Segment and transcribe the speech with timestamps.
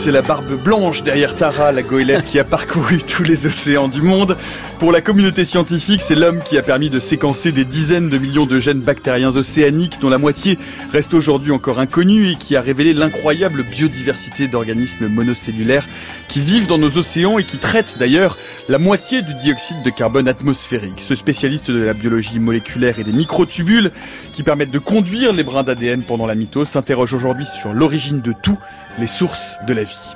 [0.00, 4.00] c'est la barbe blanche derrière Tara, la goélette qui a parcouru tous les océans du
[4.00, 4.38] monde.
[4.78, 8.46] Pour la communauté scientifique, c'est l'homme qui a permis de séquencer des dizaines de millions
[8.46, 10.58] de gènes bactériens océaniques dont la moitié
[10.90, 15.86] reste aujourd'hui encore inconnue et qui a révélé l'incroyable biodiversité d'organismes monocellulaires
[16.28, 18.38] qui vivent dans nos océans et qui traitent d'ailleurs
[18.70, 21.02] la moitié du dioxyde de carbone atmosphérique.
[21.02, 23.90] Ce spécialiste de la biologie moléculaire et des microtubules
[24.32, 28.32] qui permettent de conduire les brins d'ADN pendant la mitose s'interroge aujourd'hui sur l'origine de
[28.42, 28.58] tout,
[28.98, 30.14] les sources de la vie.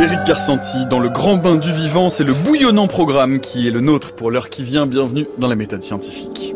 [0.00, 3.80] Éric Garsanti, dans le grand bain du vivant, c'est le bouillonnant programme qui est le
[3.80, 4.86] nôtre pour l'heure qui vient.
[4.86, 6.54] Bienvenue dans la méthode scientifique.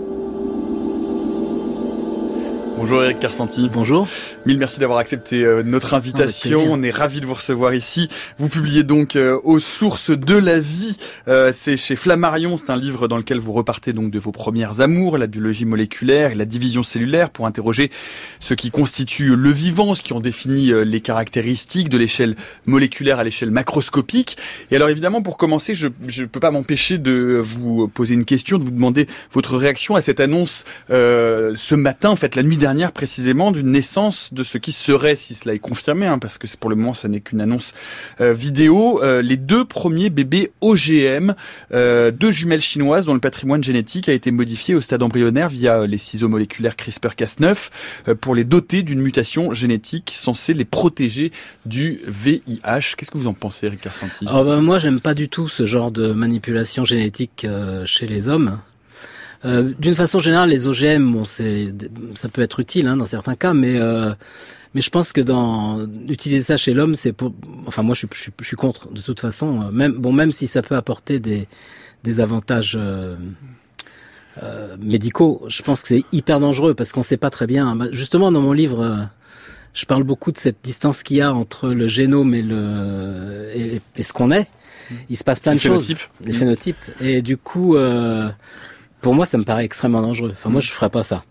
[2.83, 3.71] Bonjour Eric Carsanti.
[3.73, 4.09] Bonjour.
[4.45, 6.67] Mille merci d'avoir accepté euh, notre invitation.
[6.69, 8.09] On est ravis de vous recevoir ici.
[8.41, 10.97] Vous publiez donc euh, aux sources de la vie.
[11.29, 12.57] Euh, c'est chez Flammarion.
[12.57, 16.33] C'est un livre dans lequel vous repartez donc de vos premières amours, la biologie moléculaire
[16.33, 17.93] et la division cellulaire pour interroger
[18.41, 22.35] ce qui constitue le vivant, ce qui en définit les caractéristiques de l'échelle
[22.67, 24.37] moléculaire à l'échelle macroscopique.
[24.73, 28.59] Et alors évidemment, pour commencer, je ne peux pas m'empêcher de vous poser une question,
[28.59, 32.72] de vous demander votre réaction à cette annonce ce matin, en fait la nuit dernière
[32.93, 36.71] précisément, d'une naissance de ce qui serait, si cela est confirmé, hein, parce que pour
[36.71, 37.75] le moment, ce n'est qu'une annonce
[38.21, 41.35] euh, vidéo, euh, les deux premiers bébés OGM,
[41.73, 45.87] euh, deux jumelles chinoises dont le patrimoine génétique a été modifié au stade embryonnaire via
[45.87, 51.33] les ciseaux moléculaires CRISPR-Cas9 pour les doter d'une mutation génétique censée les protéger
[51.67, 52.97] du VIH.
[52.97, 55.67] Qu'est-ce que vous en pensez, Eric Carsanti oh ben, Moi, j'aime pas du tout ce
[55.67, 57.47] genre de manipulation génétique
[57.85, 58.59] chez les hommes.
[59.45, 61.69] Euh, d'une façon générale, les OGM, bon, c'est,
[62.15, 64.13] ça peut être utile hein, dans certains cas, mais euh,
[64.75, 67.33] mais je pense que dans utiliser ça chez l'homme, c'est pour.
[67.67, 69.71] Enfin, moi, je, je, je, suis contre de toute façon.
[69.73, 71.49] Même bon, même si ça peut apporter des
[72.05, 72.77] des avantages.
[72.79, 73.17] Euh,
[74.43, 77.77] euh médicaux, je pense que c'est hyper dangereux parce qu'on sait pas très bien.
[77.93, 79.09] Justement, dans mon livre,
[79.75, 83.81] je parle beaucoup de cette distance qu'il y a entre le génome et le et,
[83.97, 84.49] et ce qu'on est.
[85.09, 88.31] Il se passe plein de choses, les phénotypes, et du coup, euh,
[89.03, 90.31] pour moi, ça me paraît extrêmement dangereux.
[90.33, 91.25] Enfin, moi, je ferais pas ça.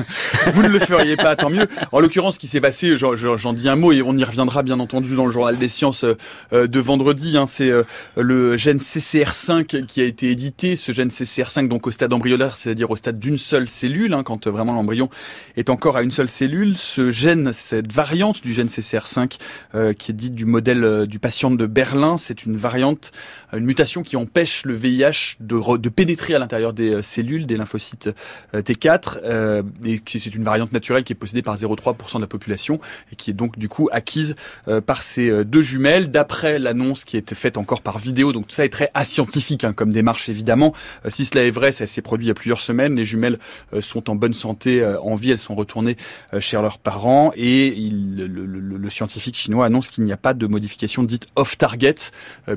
[0.52, 1.66] vous ne le feriez pas, tant mieux.
[1.92, 4.80] En l'occurrence, ce qui s'est passé, j'en dis un mot et on y reviendra bien
[4.80, 6.04] entendu dans le journal des sciences
[6.52, 7.36] euh, de vendredi.
[7.36, 7.84] Hein, c'est euh,
[8.16, 10.76] le gène CCR5 qui a été édité.
[10.76, 14.46] Ce gène CCR5, donc au stade embryonnaire, c'est-à-dire au stade d'une seule cellule, hein, quand
[14.46, 15.08] vraiment l'embryon
[15.56, 16.76] est encore à une seule cellule.
[16.76, 19.38] Ce gène, cette variante du gène CCR5,
[19.74, 23.12] euh, qui est dite du modèle du patient de Berlin, c'est une variante,
[23.52, 28.10] une mutation qui empêche le VIH de, de pénétrer à l'intérieur des cellules, des lymphocytes
[28.54, 32.80] T4 et c'est une variante naturelle qui est possédée par 0,3% de la population
[33.12, 34.36] et qui est donc du coup acquise
[34.68, 36.10] euh, par ces euh, deux jumelles.
[36.10, 39.64] D'après l'annonce qui a été faite encore par vidéo, donc tout ça est très ascientifique
[39.64, 40.74] hein, comme démarche évidemment.
[41.04, 42.96] Euh, si cela est vrai, ça s'est produit il y a plusieurs semaines.
[42.96, 43.38] Les jumelles
[43.80, 45.96] sont en bonne santé, en vie, elles sont retournées
[46.38, 50.34] chez leurs parents et il, le, le, le, scientifique chinois annonce qu'il n'y a pas
[50.34, 51.94] de modification dite off-target,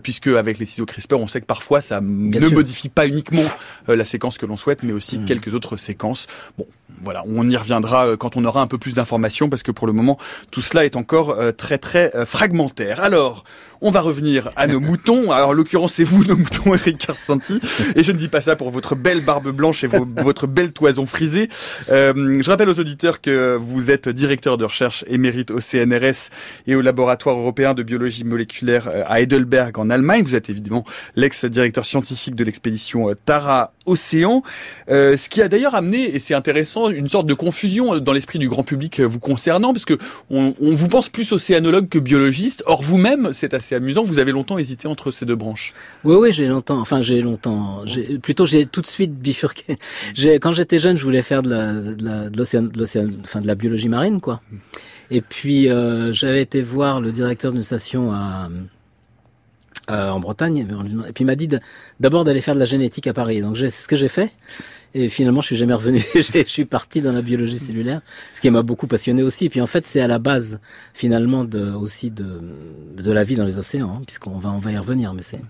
[0.04, 3.44] puisque avec les ciseaux CRISPR, on sait que parfois ça ne modifie pas uniquement
[3.88, 5.26] la séquence que l'on souhaite, mais aussi hmm.
[5.26, 6.28] quelques autres séquences.
[6.58, 6.66] Bon,
[7.02, 9.88] voilà, on y reviendra euh, quand on aura un peu plus d'informations parce que pour
[9.88, 10.18] le moment,
[10.52, 13.00] tout cela est encore euh, très très euh, fragmentaire.
[13.00, 13.44] Alors,
[13.82, 15.32] on va revenir à nos moutons.
[15.32, 17.60] Alors, en l'occurrence, c'est vous, nos moutons, Eric Carsanti.
[17.96, 19.88] Et je ne dis pas ça pour votre belle barbe blanche et
[20.18, 21.50] votre belle toison frisée.
[21.90, 26.30] Euh, je rappelle aux auditeurs que vous êtes directeur de recherche émérite au CNRS
[26.68, 30.24] et au laboratoire européen de biologie moléculaire euh, à Heidelberg en Allemagne.
[30.24, 30.86] Vous êtes évidemment
[31.16, 34.44] l'ex-directeur scientifique de l'expédition euh, Tara Océan.
[34.90, 38.40] Euh, ce qui a d'ailleurs amené, et c'est intéressant, une sorte de confusion dans l'esprit
[38.40, 39.98] du grand public vous concernant, parce que
[40.30, 42.64] on, on vous pense plus océanologue que biologiste.
[42.66, 44.04] Or, vous-même, c'est assez c'est amusant.
[44.04, 45.74] Vous avez longtemps hésité entre ces deux branches?
[46.04, 46.80] Oui, oui, j'ai longtemps.
[46.80, 47.84] Enfin, j'ai longtemps.
[48.22, 49.78] Plutôt, j'ai tout de suite bifurqué.
[50.42, 51.74] Quand j'étais jeune, je voulais faire de la,
[52.30, 54.42] de l'océan, de l'océan, enfin de la biologie marine, quoi.
[55.12, 58.50] Et puis euh, j'avais été voir le directeur d'une station à
[59.92, 60.58] euh, en Bretagne,
[61.08, 61.48] et puis il m'a dit
[62.00, 63.42] d'abord d'aller faire de la génétique à Paris.
[63.42, 64.32] Donc c'est ce que j'ai fait.
[64.98, 66.02] Et finalement, je suis jamais revenu.
[66.16, 68.00] je suis parti dans la biologie cellulaire,
[68.34, 69.46] ce qui m'a beaucoup passionné aussi.
[69.46, 70.62] Et puis en fait, c'est à la base
[70.94, 72.40] finalement de, aussi de,
[72.98, 75.14] de la vie dans les océans, hein, puisqu'on va on va y revenir.
[75.14, 75.42] Mais c'est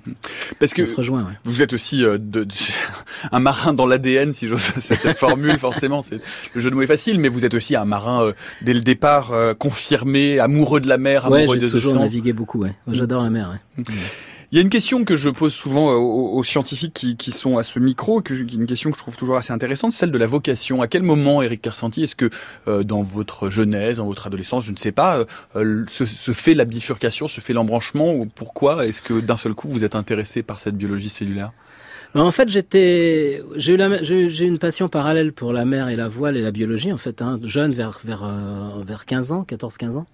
[0.59, 2.47] parce que se rejoint, vous êtes aussi euh, de,
[3.31, 5.59] un marin dans l'ADN, si j'ose cette formule.
[5.59, 6.19] forcément, c'est
[6.55, 8.33] le jeu de mots est facile, mais vous êtes aussi un marin euh,
[8.63, 11.65] dès le départ euh, confirmé, amoureux de la mer, amoureux des océans.
[11.65, 12.63] Ouais, j'ai toujours navigué beaucoup.
[12.63, 12.73] Ouais.
[12.87, 13.51] J'adore la mer.
[13.77, 13.83] Ouais.
[13.83, 13.97] Mmh.
[14.55, 17.63] Il y a une question que je pose souvent aux, scientifiques qui, qui, sont à
[17.63, 20.81] ce micro, que, une question que je trouve toujours assez intéressante, celle de la vocation.
[20.81, 22.29] À quel moment, Eric Kersanti, est-ce que
[22.83, 25.25] dans votre jeunesse, dans votre adolescence, je ne sais pas,
[25.55, 29.67] se, se, fait la bifurcation, se fait l'embranchement ou Pourquoi est-ce que d'un seul coup
[29.67, 31.51] vous êtes intéressé par cette biologie cellulaire?
[32.13, 35.97] Ben, en fait, j'étais, j'ai eu la, j'ai une passion parallèle pour la mer et
[35.97, 39.45] la voile et la biologie, en fait, hein, jeune, vers vers euh, vers 15 ans,
[39.45, 40.05] 14-15 ans.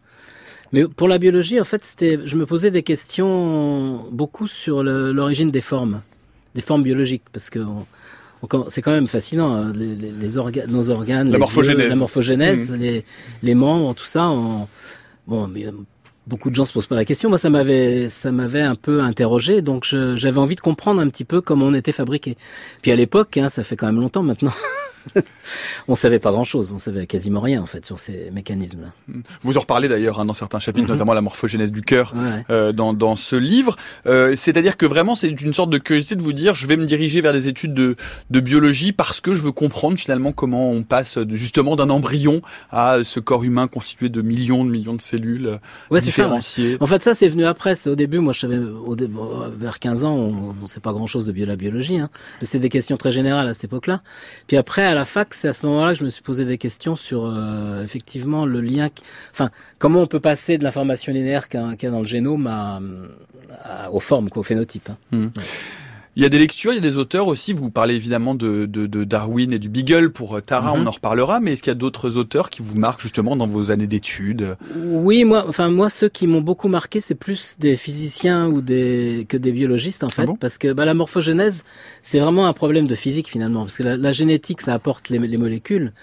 [0.73, 5.51] Mais pour la biologie, en fait, c'était, je me posais des questions beaucoup sur l'origine
[5.51, 6.01] des formes,
[6.55, 7.59] des formes biologiques, parce que
[8.69, 12.75] c'est quand même fascinant, hein, les, les, nos organes, la morphogénèse, la morphogénèse, mmh.
[12.75, 13.05] les,
[13.43, 14.33] les membres, tout ça.
[15.27, 15.67] bon, mais
[16.27, 17.29] beaucoup de gens se posent pas la question.
[17.29, 21.25] Moi, ça m'avait, ça m'avait un peu interrogé, donc j'avais envie de comprendre un petit
[21.25, 22.37] peu comment on était fabriqué.
[22.81, 24.53] Puis à l'époque, hein, ça fait quand même longtemps maintenant.
[25.87, 28.91] on savait pas grand-chose, on savait quasiment rien en fait sur ces mécanismes.
[29.43, 30.93] Vous en reparlez d'ailleurs hein, dans certains chapitres, mhm.
[30.93, 32.13] notamment la morphogénèse du cœur
[32.49, 33.75] euh, dans, dans ce livre.
[34.05, 36.85] Euh, C'est-à-dire que vraiment c'est une sorte de curiosité de vous dire je vais me
[36.85, 37.95] diriger vers des études de,
[38.29, 42.99] de biologie parce que je veux comprendre finalement comment on passe justement d'un embryon à
[43.03, 45.59] ce corps humain constitué de millions de millions de cellules
[45.89, 46.77] ouais, différenciées.
[46.77, 47.73] Ça, En fait ça c'est venu après.
[47.87, 48.95] Au début moi je savais au
[49.57, 51.97] vers 15 ans on ne sait pas grand-chose de la biologie.
[51.97, 52.09] Hein.
[52.41, 54.01] C'est des questions très générales à cette époque-là.
[54.47, 56.57] Puis après à la fac, c'est à ce moment-là que je me suis posé des
[56.57, 58.89] questions sur euh, effectivement le lien,
[59.31, 59.49] enfin
[59.79, 62.79] comment on peut passer de l'information linéaire qu'il y, a dans le génome à,
[63.91, 64.89] aux formes, quoi, au phénotype.
[64.89, 64.97] Hein.
[65.11, 65.27] Mmh.
[66.17, 67.53] Il y a des lectures, il y a des auteurs aussi.
[67.53, 70.87] Vous parlez évidemment de, de, de Darwin et du Beagle pour euh, Tara, on mhm.
[70.87, 71.39] en reparlera.
[71.39, 74.57] Mais est-ce qu'il y a d'autres auteurs qui vous marquent justement dans vos années d'études?
[74.75, 79.25] Oui, moi, enfin moi, ceux qui m'ont beaucoup marqué, c'est plus des physiciens ou des
[79.29, 81.63] que des biologistes en ah fait, parce que bah, la morphogénèse,
[82.01, 85.37] c'est vraiment un problème de physique finalement, parce que la, génétique, ça apporte les, les
[85.37, 85.93] molécules,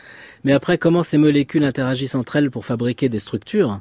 [0.44, 3.80] mais après, comment ces molécules interagissent entre elles pour fabriquer des structures?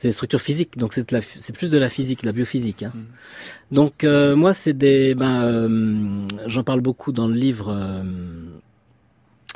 [0.00, 2.84] C'est des structures physiques, donc c'est c'est plus de la physique, de la biophysique.
[2.84, 2.92] Hein.
[2.94, 3.74] Mm.
[3.74, 8.02] Donc euh, moi c'est des, ben euh, j'en parle beaucoup dans le livre, euh,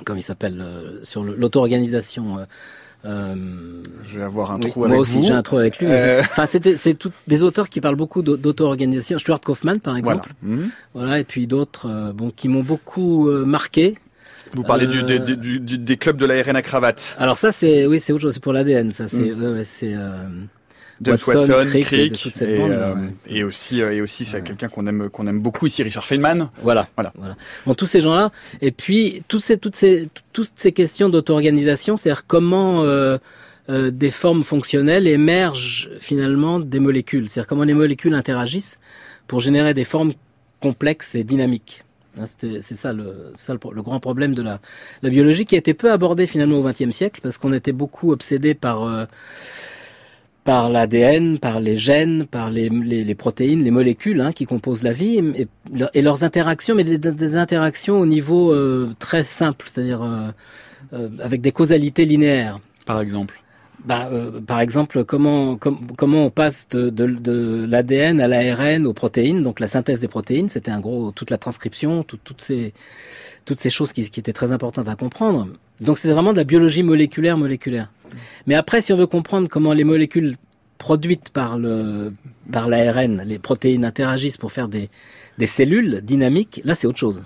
[0.04, 0.62] comme il s'appelle,
[1.02, 2.46] sur l'auto-organisation.
[3.04, 5.86] je vais avoir un trou avec Moi aussi, j'ai un trou avec lui.
[6.20, 9.16] Enfin, c'était c'est des auteurs qui parlent beaucoup d'auto-organisation.
[9.16, 10.28] Stuart Kaufman, par exemple.
[10.42, 10.70] Voilà, mm.
[10.92, 13.96] voilà et puis d'autres, bon, qui m'ont beaucoup marqué.
[14.52, 15.18] Vous parlez euh...
[15.18, 17.16] du, du, des clubs de l'ARN à cravate.
[17.18, 18.34] Alors ça, c'est oui, c'est autre chose.
[18.34, 18.92] C'est pour l'ADN.
[18.92, 19.64] Ça, c'est mm.
[19.64, 20.26] c'est euh,
[21.00, 22.94] James Watson, Crick, Crick et, bande, euh,
[23.26, 26.50] et, aussi euh, et aussi c'est quelqu'un qu'on aime qu'on aime beaucoup ici, Richard Feynman.
[26.62, 27.12] Voilà, voilà.
[27.16, 27.36] voilà.
[27.66, 28.30] Bon, tous ces gens-là.
[28.60, 33.18] Et puis toutes ces toutes ces toutes ces questions d'auto-organisation, c'est-à-dire comment euh,
[33.70, 37.28] euh, des formes fonctionnelles émergent finalement des molécules.
[37.28, 38.78] C'est-à-dire comment les molécules interagissent
[39.26, 40.12] pour générer des formes
[40.60, 41.83] complexes et dynamiques.
[42.18, 44.60] Hein, c'est ça, le, ça le, grand problème de la,
[45.02, 48.12] la, biologie qui a été peu abordé finalement au XXe siècle parce qu'on était beaucoup
[48.12, 49.04] obsédé par euh,
[50.44, 54.92] par l'ADN, par les gènes, par les, les, protéines, les molécules hein, qui composent la
[54.92, 60.02] vie et, leurs interactions, mais des, interactions au niveau euh, très simple, c'est-à-dire
[60.92, 62.60] euh, avec des causalités linéaires.
[62.84, 63.43] Par exemple
[63.84, 68.94] bah, euh, par exemple, comment comment on passe de, de, de l'ADN à l'ARN aux
[68.94, 72.72] protéines, donc la synthèse des protéines, c'était un gros toute la transcription, toutes ces
[73.44, 75.48] toutes ces choses qui, qui étaient très importantes à comprendre.
[75.80, 77.90] Donc c'est vraiment de la biologie moléculaire moléculaire.
[78.46, 80.36] Mais après, si on veut comprendre comment les molécules
[80.78, 82.14] produites par le
[82.50, 84.88] par l'ARN, les protéines interagissent pour faire des
[85.36, 87.24] des cellules dynamiques, là c'est autre chose.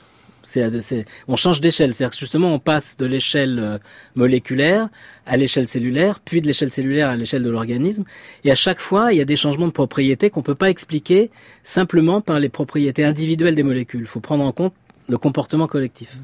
[0.48, 3.78] C'est, on change d'échelle, c'est-à-dire que justement on passe de l'échelle euh,
[4.14, 4.88] moléculaire
[5.26, 8.04] à l'échelle cellulaire, puis de l'échelle cellulaire à l'échelle de l'organisme,
[8.44, 11.30] et à chaque fois il y a des changements de propriétés qu'on peut pas expliquer
[11.62, 14.00] simplement par les propriétés individuelles des molécules.
[14.00, 14.72] Il faut prendre en compte
[15.08, 16.16] le comportement collectif.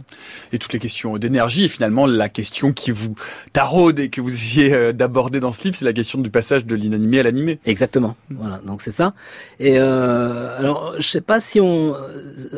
[0.53, 3.15] Et toutes les questions d'énergie, finalement la question qui vous
[3.53, 6.67] taraude et que vous essayez euh, d'aborder dans ce livre, c'est la question du passage
[6.67, 7.59] de l'inanimé à l'animé.
[7.65, 8.17] Exactement.
[8.31, 9.15] Voilà, donc c'est ça.
[9.59, 11.95] Et euh, alors, je sais pas si on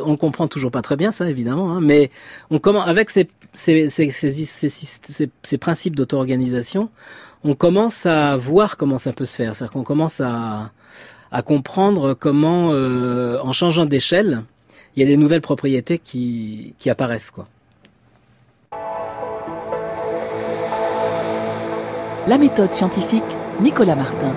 [0.04, 2.10] on comprend toujours pas très bien ça, évidemment, hein, mais
[2.50, 6.90] on commence avec ces ces, ces, ces, ces principes d'auto-organisation,
[7.42, 9.54] on commence à voir comment ça peut se faire.
[9.54, 10.72] C'est-à-dire qu'on commence à
[11.32, 14.42] à comprendre comment, euh, en changeant d'échelle,
[14.96, 17.46] il y a des nouvelles propriétés qui, apparaissent, quoi.
[22.26, 23.22] La méthode scientifique,
[23.60, 24.34] Nicolas Martin.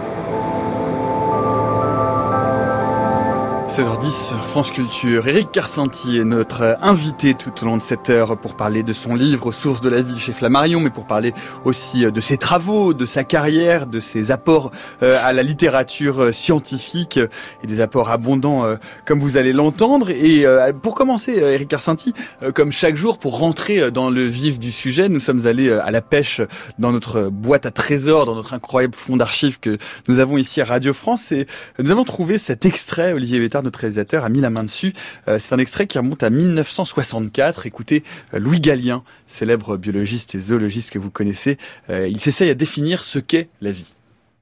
[3.70, 5.28] 16h10, France Culture.
[5.28, 9.14] Eric Carcenti est notre invité tout au long de cette heure pour parler de son
[9.14, 11.34] livre Sources de la vie chez Flammarion, mais pour parler
[11.66, 14.72] aussi de ses travaux, de sa carrière, de ses apports
[15.04, 17.20] euh, à la littérature euh, scientifique
[17.64, 20.10] et des apports abondants euh, comme vous allez l'entendre.
[20.10, 20.46] Et
[20.82, 22.16] pour commencer, Eric Carcenti,
[22.56, 26.02] comme chaque jour, pour rentrer dans le vif du sujet, nous sommes allés à la
[26.02, 26.42] pêche
[26.80, 30.66] dans notre boîte à trésors, dans notre incroyable fond d'archives que nous avons ici à
[30.66, 31.46] Radio France et
[31.78, 34.94] nous avons trouvé cet extrait, Olivier Vétard, notre réalisateur a mis la main dessus.
[35.28, 37.66] c'est un extrait qui remonte à 1964.
[37.66, 41.58] Écoutez, Louis Gallien, célèbre biologiste et zoologiste que vous connaissez,
[41.89, 43.94] il s'essaye à définir ce qu'est la vie.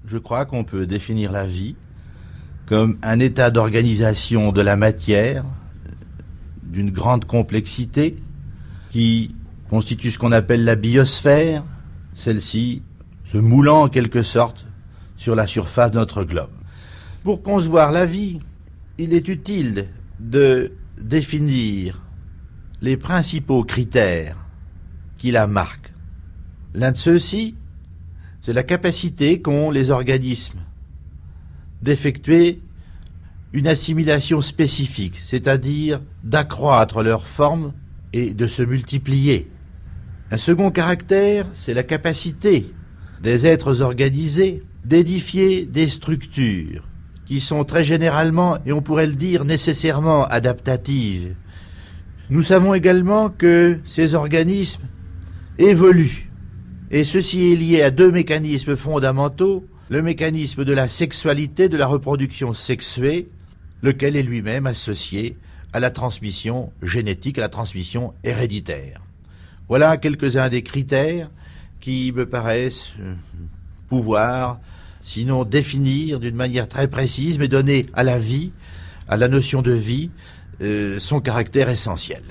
[0.05, 1.75] Je crois qu'on peut définir la vie
[2.65, 5.45] comme un état d'organisation de la matière
[6.63, 8.17] d'une grande complexité
[8.91, 9.35] qui
[9.69, 11.63] constitue ce qu'on appelle la biosphère,
[12.13, 12.83] celle-ci
[13.25, 14.65] se moulant en quelque sorte
[15.17, 16.51] sur la surface de notre globe.
[17.23, 18.39] Pour concevoir la vie,
[18.97, 19.87] il est utile
[20.19, 22.01] de définir
[22.81, 24.37] les principaux critères
[25.17, 25.93] qui la marquent.
[26.73, 27.55] L'un de ceux-ci,
[28.39, 30.59] c'est la capacité qu'ont les organismes
[31.81, 32.61] d'effectuer
[33.53, 37.73] une assimilation spécifique, c'est-à-dire d'accroître leur forme
[38.13, 39.49] et de se multiplier.
[40.31, 42.73] Un second caractère, c'est la capacité
[43.21, 46.87] des êtres organisés d'édifier des structures
[47.27, 51.35] qui sont très généralement, et on pourrait le dire nécessairement, adaptatives.
[52.29, 54.83] Nous savons également que ces organismes
[55.57, 56.29] évoluent,
[56.89, 61.87] et ceci est lié à deux mécanismes fondamentaux, le mécanisme de la sexualité, de la
[61.87, 63.27] reproduction sexuée,
[63.81, 65.37] lequel est lui-même associé
[65.73, 69.01] à la transmission génétique, à la transmission héréditaire.
[69.67, 71.29] Voilà quelques-uns des critères
[71.81, 73.13] qui me paraissent euh,
[73.89, 74.59] pouvoir,
[75.07, 78.51] sinon définir d'une manière très précise, mais donner à la vie,
[79.07, 80.11] à la notion de vie,
[80.61, 82.21] euh, son caractère essentiel.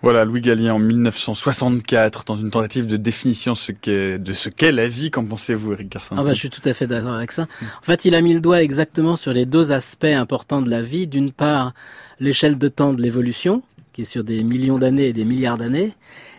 [0.00, 5.10] Voilà, Louis Gallien en 1964, dans une tentative de définition de ce qu'est la vie.
[5.10, 7.48] Qu'en pensez-vous, Eric Garcin ah bah, Je suis tout à fait d'accord avec ça.
[7.62, 10.82] En fait, il a mis le doigt exactement sur les deux aspects importants de la
[10.82, 11.08] vie.
[11.08, 11.74] D'une part,
[12.20, 15.94] l'échelle de temps de l'évolution, qui est sur des millions d'années et des milliards d'années,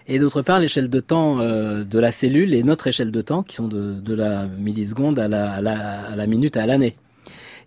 [0.08, 3.44] et d'autre part l'échelle de temps euh, de la cellule et notre échelle de temps,
[3.44, 6.96] qui sont de, la milliseconde à la, à la, à la minute à l'année.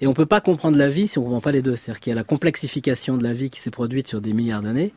[0.01, 1.77] Et on peut pas comprendre la vie si on ne comprend pas les deux.
[1.77, 4.63] C'est-à-dire qu'il y a la complexification de la vie qui s'est produite sur des milliards
[4.63, 4.95] d'années,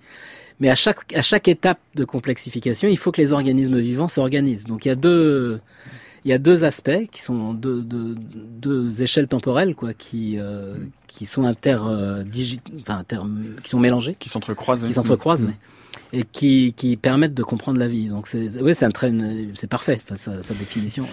[0.62, 4.66] mais à chaque, à chaque étape de complexification, il faut que les organismes vivants s'organisent.
[4.66, 5.60] Donc il y a deux,
[6.24, 10.78] il y a deux aspects qui sont deux, deux, deux échelles temporelles quoi, qui, euh,
[11.08, 12.24] qui sont inter, euh,
[12.80, 13.20] enfin, inter,
[13.62, 15.46] qui sont mélangées, qui s'entrecroisent, qui s'entrecroisent.
[15.46, 15.54] Mmh
[16.14, 18.06] et qui, qui permettent de comprendre la vie.
[18.06, 18.88] Donc c'est oui, c'est
[19.56, 21.08] c'est parfait, enfin, sa, sa définition.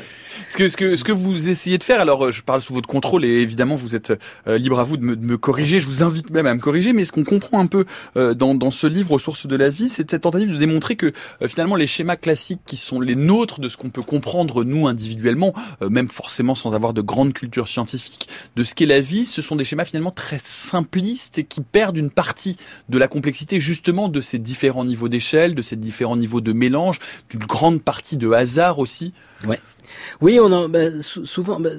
[0.49, 2.75] Ce que ce que ce que vous essayez de faire, alors euh, je parle sous
[2.75, 4.13] votre contrôle et évidemment vous êtes
[4.47, 5.81] euh, libre à vous de me, de me, corriger.
[5.81, 8.55] Je vous invite même à me corriger, mais ce qu'on comprend un peu euh, dans
[8.55, 11.13] dans ce livre Sources de la vie, c'est cette tentative de démontrer que
[11.47, 15.55] finalement les schémas classiques qui sont les nôtres de ce qu'on peut comprendre nous individuellement,
[15.89, 19.57] même forcément sans avoir de grande culture scientifique, de ce qu'est la vie, ce sont
[19.57, 22.57] des schémas finalement très simplistes et qui perdent une partie
[22.89, 26.99] de la complexité justement de ces différents niveaux d'échelle, de ces différents niveaux de mélange,
[27.31, 29.13] d'une grande partie de hasard aussi.
[29.47, 29.61] Ouais.
[30.21, 31.71] Oui, on en, bah, souvent, bah,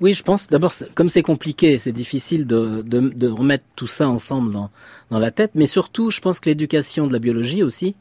[0.00, 4.08] oui, je pense d'abord, comme c'est compliqué, c'est difficile de, de, de, remettre tout ça
[4.08, 4.70] ensemble dans,
[5.10, 7.96] dans la tête, mais surtout, je pense que l'éducation de la biologie aussi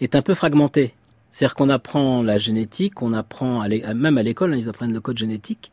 [0.00, 0.94] est un peu fragmentée.
[1.30, 5.18] C'est-à-dire qu'on apprend la génétique, on apprend, même à l'école, hein, ils apprennent le code
[5.18, 5.70] génétique,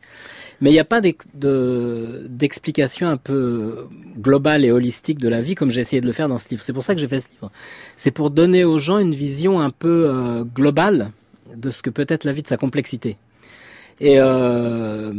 [0.61, 3.87] mais il n'y a pas d'explication un peu
[4.19, 6.61] globale et holistique de la vie comme j'ai essayé de le faire dans ce livre.
[6.61, 7.51] C'est pour ça que j'ai fait ce livre.
[7.95, 11.11] C'est pour donner aux gens une vision un peu euh, globale
[11.55, 13.17] de ce que peut être la vie, de sa complexité.
[13.99, 15.11] Et, euh,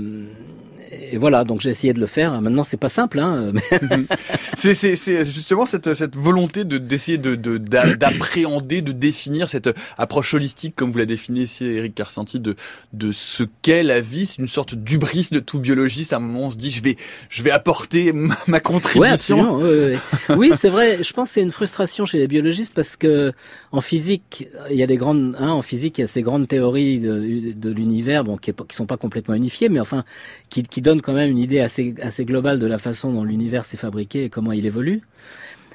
[0.91, 2.41] et voilà, donc j'ai essayé de le faire.
[2.41, 3.19] Maintenant, c'est pas simple.
[3.21, 3.53] Hein,
[4.55, 10.35] c'est, c'est, c'est justement cette, cette volonté de d'essayer de, d'appréhender, de, définir cette approche
[10.35, 12.55] holistique, comme vous la définissez, Eric Carcenti, de
[12.93, 14.27] de ce qu'est la vie.
[14.27, 16.13] C'est une sorte d'ubris de tout biologiste.
[16.13, 16.97] À un moment, on se dit, je vais
[17.29, 19.59] je vais apporter ma, contribution.
[19.59, 19.99] Ouais,
[20.37, 21.03] oui, c'est vrai.
[21.03, 23.33] Je pense que c'est une frustration chez les biologistes parce que
[23.73, 26.49] en physique, il y a des grandes, hein, en physique, il y a ces grandes
[26.49, 30.05] théories de, de l'univers, bon, qui, qui sont pas complètement unifiées, mais enfin,
[30.49, 33.65] qui, qui donne quand même une idée assez, assez globale de la façon dont l'univers
[33.65, 35.03] s'est fabriqué et comment il évolue.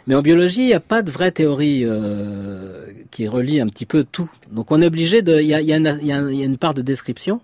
[0.06, 3.86] Mais en biologie, il n'y a pas de vraie théorie euh, qui relie un petit
[3.86, 4.30] peu tout.
[4.52, 5.40] Donc on est obligé de...
[5.40, 7.40] Il y a, une part de description.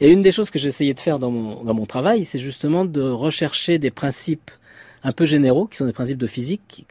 [0.00, 2.38] Et une des choses que j'ai essayé de faire dans mon, dans mon travail, c'est
[2.38, 4.50] justement de rechercher des principes
[5.04, 6.86] un peu généraux, qui sont des principes de physique,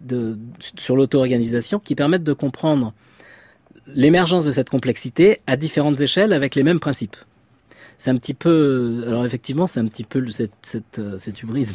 [0.76, 2.94] sur l'auto-organisation, qui permettent de comprendre
[3.88, 7.16] l'émergence de cette complexité à différentes échelles avec les mêmes principes
[8.02, 11.68] c'est un petit peu, alors effectivement, c'est un petit peu cette, cette, euh, cette hubris,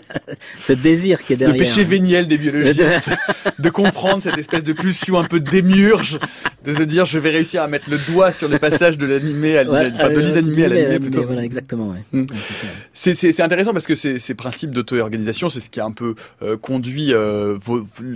[0.60, 1.56] ce désir qui est derrière.
[1.56, 3.10] Le péché véniel des biologistes,
[3.58, 6.20] de comprendre cette espèce de pulsion un peu démiurge,
[6.64, 9.58] de se dire je vais réussir à mettre le doigt sur les passages de l'animé
[9.58, 11.24] à enfin, de l'inanimé à l'animé plutôt.
[11.24, 11.88] Voilà, exactement.
[11.90, 12.04] Ouais.
[12.12, 12.26] Mm.
[12.92, 16.56] c'est intéressant parce que ces, ces principes d'auto-organisation, c'est ce qui a un peu euh,
[16.56, 17.58] conduit, euh,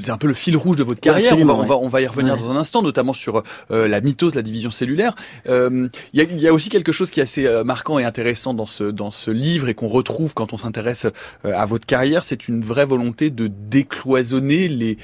[0.06, 1.36] un peu le fil rouge de votre carrière.
[1.36, 4.00] on, va, on, va, on va y revenir dans un instant, notamment sur euh, la
[4.00, 5.16] mitose, la division cellulaire.
[5.46, 8.54] Il y, a, y a aussi quelque chose qui est assez est marquant et intéressant
[8.54, 11.06] dans ce dans ce livre et qu'on retrouve quand on s'intéresse
[11.44, 14.98] à votre carrière, c'est une vraie volonté de décloisonner les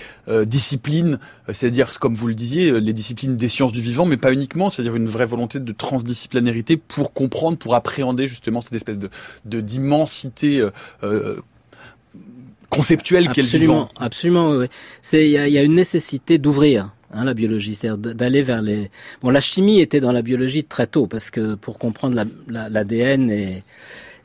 [0.47, 1.19] disciplines,
[1.53, 4.97] c'est-à-dire comme vous le disiez, les disciplines des sciences du vivant, mais pas uniquement, c'est-à-dire
[4.97, 10.67] une vraie volonté de transdisciplinarité pour comprendre, pour appréhender justement cette espèce de d'immensité
[12.75, 13.89] conceptuelle qu'elle vivant.
[13.97, 14.67] Absolument.
[15.03, 18.91] C'est il y a, une nécessité d'ouvrir hein, la biologie, c'est-à-dire d'aller vers les.
[19.23, 23.35] Bon, la chimie était dans la biologie très tôt parce que pour comprendre l'ADN la,
[23.35, 23.63] et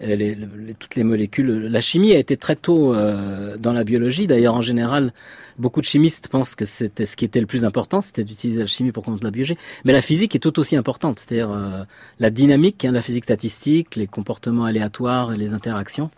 [0.01, 0.37] les,
[0.77, 1.67] toutes les molécules.
[1.67, 4.27] La chimie a été très tôt euh, dans la biologie.
[4.27, 5.13] D'ailleurs, en général,
[5.57, 8.67] beaucoup de chimistes pensent que c'était ce qui était le plus important, c'était d'utiliser la
[8.67, 9.57] chimie pour comprendre la biologie.
[9.85, 11.83] Mais la physique est tout aussi importante, c'est-à-dire euh,
[12.19, 16.09] la dynamique, hein, la physique statistique, les comportements aléatoires et les interactions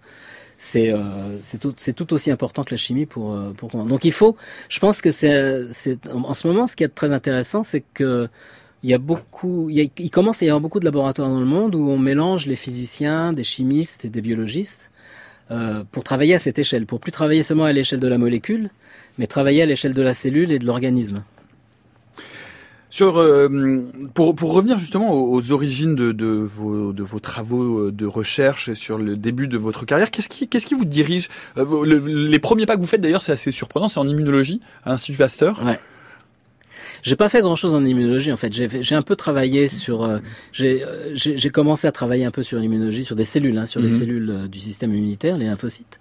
[0.64, 4.12] c'est euh, c'est tout tout aussi important que la chimie pour euh, pour donc il
[4.12, 4.38] faut
[4.70, 5.66] je pense que c'est
[6.14, 8.28] en ce moment ce qui est très intéressant c'est que
[8.84, 11.48] il y a beaucoup il, il, commence à y avoir beaucoup de laboratoires dans le
[11.48, 14.92] monde où on mélange les physiciens des chimistes et des biologistes
[15.50, 18.70] euh, pour travailler à cette échelle pour plus travailler seulement à l'échelle de la molécule
[19.18, 21.24] mais travailler à l'échelle de la cellule et de l'organisme
[22.92, 23.48] sur, euh,
[24.14, 28.76] pour, pour revenir justement aux, origines de, de, vos, de vos travaux de recherche et
[28.76, 31.30] sur le début de votre carrière, qu'est-ce qui, qu'est-ce qui vous dirige?
[31.58, 31.86] Euh,
[32.28, 35.18] Les premiers pas que vous faites d'ailleurs, c'est assez surprenant, c'est en immunologie à l'Institut
[35.18, 35.64] Pasteur.
[35.66, 35.80] Ouais.
[37.02, 38.52] J'ai pas fait grand chose en immunologie en fait.
[38.54, 40.04] J'ai un peu travaillé sur.
[40.04, 40.20] Euh,
[40.52, 44.00] j'ai commencé à travailler un peu sur l'immunologie, sur des cellules, hein, sur les mhm.
[44.00, 46.00] cellules du système immunitaire, les lymphocytes.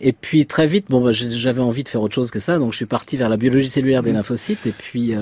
[0.00, 2.72] Et puis très vite, bon, bah, j'avais envie de faire autre chose que ça, donc
[2.72, 4.16] je suis parti vers la biologie cellulaire des mhm.
[4.16, 4.66] lymphocytes.
[4.66, 5.14] Et puis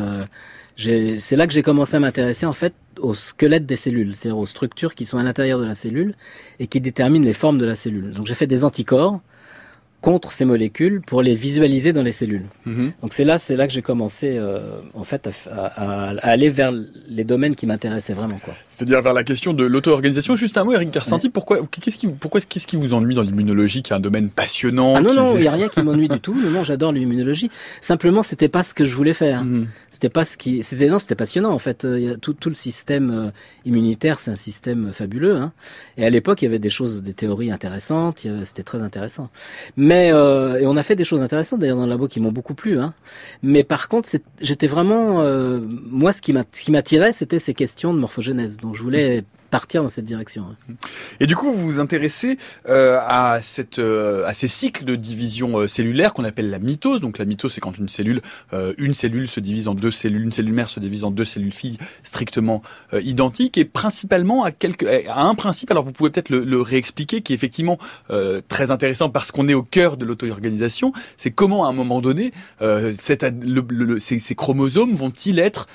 [0.77, 4.47] c'est là que j'ai commencé à m'intéresser en fait au squelette des cellules, c'est-à-dire aux
[4.47, 6.15] structures qui sont à l'intérieur de la cellule
[6.59, 8.13] et qui déterminent les formes de la cellule.
[8.13, 9.21] Donc j'ai fait des anticorps
[10.01, 12.47] contre ces molécules pour les visualiser dans les cellules.
[12.65, 12.93] Mhm.
[13.03, 16.73] Donc c'est là, c'est là que j'ai commencé euh, en fait à, à, aller vers
[17.09, 18.55] les domaines qui m'intéressaient vraiment quoi.
[18.69, 20.37] C'est-à-dire vers la question de l'auto-organisation.
[20.37, 23.83] Juste un mot, Eric Kersenti, pourquoi qu'est-ce qui pourquoi qu'est-ce qui vous ennuie dans l'immunologie,
[23.83, 26.21] qui est un domaine passionnant Ah non non, il y a rien qui m'ennuie du
[26.21, 26.35] tout.
[26.35, 27.51] Non, j'adore l'immunologie.
[27.81, 29.45] Simplement, c'était pas ce que je voulais faire.
[29.45, 29.67] Mhm.
[29.91, 31.85] C'était pas ce qui, c'était non, c'était passionnant en fait.
[31.85, 33.31] Il y a tout, tout le système euh,
[33.67, 35.37] immunitaire, c'est un système fabuleux.
[35.37, 35.53] Hein.
[35.99, 38.27] Et à l'époque, il y avait des choses, des théories intéressantes.
[38.45, 39.29] C'était très intéressant.
[39.77, 42.33] Mais euh, et on a fait des choses intéressantes d'ailleurs dans le labo qui m'ont
[42.33, 42.79] beaucoup plu.
[42.79, 42.95] Hein.
[43.43, 44.09] Mais par contre,
[44.41, 48.59] j'étais vraiment euh, moi ce qui m'attirait, c'était ces questions de morphogénèse.
[48.59, 50.47] Donc je voulais partir dans cette direction.
[51.19, 55.59] Et du coup, vous vous intéressez euh, à cette euh, à ces cycles de division
[55.59, 57.01] euh, cellulaire qu'on appelle la mitose.
[57.01, 60.23] Donc la mitose, c'est quand une cellule euh, une cellule se divise en deux cellules,
[60.23, 62.63] une cellule mère se divise en deux cellules filles strictement
[62.95, 65.71] euh, identiques et principalement à quelque à un principe.
[65.71, 67.79] Alors vous pouvez peut-être le, le, réexpliquer, qui est effectivement
[68.49, 70.93] très intéressant parce qu'on est au cœur de l'auto-organisation.
[71.17, 72.33] C'est comment à un moment donné
[72.99, 75.67] cette, le, ces, ces chromosomes vont-ils être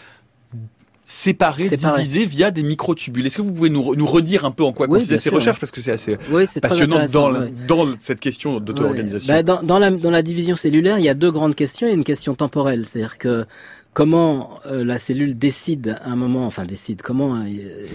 [1.07, 3.27] séparés, divisés via des microtubules.
[3.27, 5.59] Est-ce que vous pouvez nous, nous redire un peu en quoi consistent ces recherches?
[5.59, 6.17] Parce que c'est assez
[6.59, 7.31] passionnant dans,
[7.67, 9.31] dans cette question d'auto-organisation.
[9.31, 11.85] Bah, dans, dans, la, dans la division cellulaire, il y a deux grandes questions.
[11.85, 13.45] Il y a une question temporelle, c'est-à-dire que
[13.95, 17.87] comment euh, la cellule décide à un moment, enfin décide, comment euh,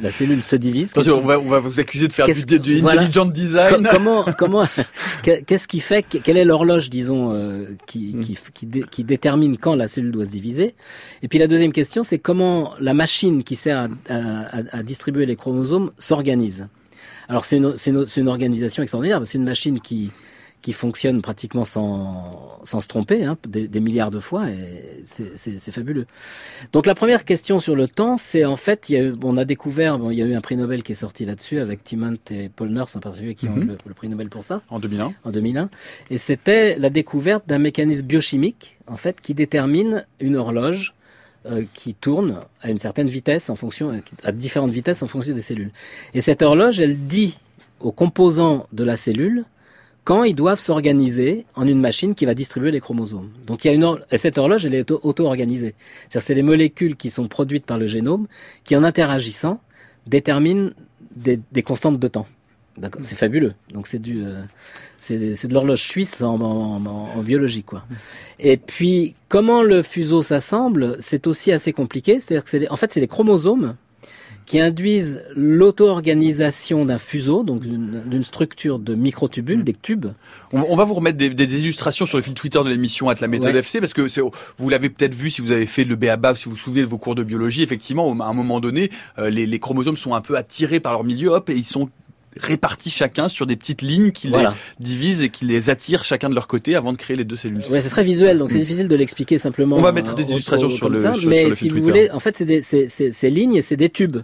[0.00, 0.90] la cellule se divise?
[0.90, 3.88] Attention, on va, on va vous accuser de faire du, du intelligent design.
[3.90, 4.66] comment, comment,
[5.22, 9.86] qu'est-ce qui fait, quelle est l'horloge, disons, euh, qui, qui, qui, qui, détermine quand la
[9.86, 10.74] cellule doit se diviser?
[11.22, 15.24] Et puis la deuxième question, c'est comment la machine qui sert à, à, à distribuer
[15.24, 16.68] les chromosomes s'organise?
[17.30, 20.12] Alors c'est une, une, une, organisation extraordinaire, c'est une machine qui
[20.64, 25.70] qui fonctionne pratiquement sans, sans se tromper, hein, des, des, milliards de fois, et c'est
[25.70, 26.06] fabuleux.
[26.72, 29.44] Donc la première question sur le temps, c'est en fait, il y a, on a
[29.44, 32.16] découvert, bon, il y a eu un prix Nobel qui est sorti là-dessus, avec Timont
[32.30, 33.76] et Paul Nurse en particulier, qui ont mhm.
[33.86, 34.62] le, prix Nobel pour ça.
[34.70, 35.12] En 2001.
[35.24, 35.68] En 2001.
[36.08, 40.94] Et c'était la découverte d'un mécanisme biochimique, en fait, qui détermine une horloge
[41.44, 45.42] euh, qui tourne à une certaine vitesse en fonction, à différentes vitesses en fonction des
[45.42, 45.72] cellules.
[46.14, 47.38] Et cette horloge, elle dit
[47.80, 49.44] aux composants de la cellule
[50.04, 53.30] quand ils doivent s'organiser en une machine qui va distribuer les chromosomes.
[53.46, 55.74] Donc il y a une et cette horloge elle est auto-organisée.
[56.02, 58.26] C'est-à-dire c'est les molécules qui sont produites par le génome
[58.64, 59.60] qui en interagissant
[60.06, 60.70] déterminent
[61.16, 62.26] des, constantes de temps.
[62.76, 63.54] D'accord, c'est fabuleux.
[63.72, 64.42] Donc c'est du euh,
[64.98, 67.84] c'est de l'horloge suisse en, biologie quoi.
[68.38, 72.20] Et puis comment le fuseau s'assemble, c'est aussi assez compliqué.
[72.20, 73.76] C'est-à-dire que en fait c'est les chromosomes
[74.46, 79.64] qui induisent l'auto-organisation d'un fuseau, donc d'une structure de microtubules, mm.
[79.64, 80.06] des tubes.
[80.52, 83.28] On, va vous remettre des, des, illustrations sur le fil Twitter de l'émission à la
[83.28, 84.06] méthode FC, parce que
[84.58, 86.86] vous l'avez peut-être vu si vous avez fait le BABA, si vous vous souvenez de
[86.86, 90.20] vos cours de biologie, effectivement, à un moment donné, euh, les, les chromosomes sont un
[90.20, 91.88] peu attirés par leur milieu, hop, et ils sont
[92.36, 94.46] répartis chacun sur des petites lignes qui les
[94.80, 97.62] divisent et qui les attirent chacun de leur côté avant de créer les deux cellules.
[97.70, 98.60] Ouais, c'est très visuel, donc c'est mm.
[98.60, 99.76] difficile de l'expliquer simplement.
[99.76, 102.88] On va mettre des illustrations sur, le, ça, mais si vous voulez, en fait, c'est
[102.88, 104.18] ces lignes c'est des tubes.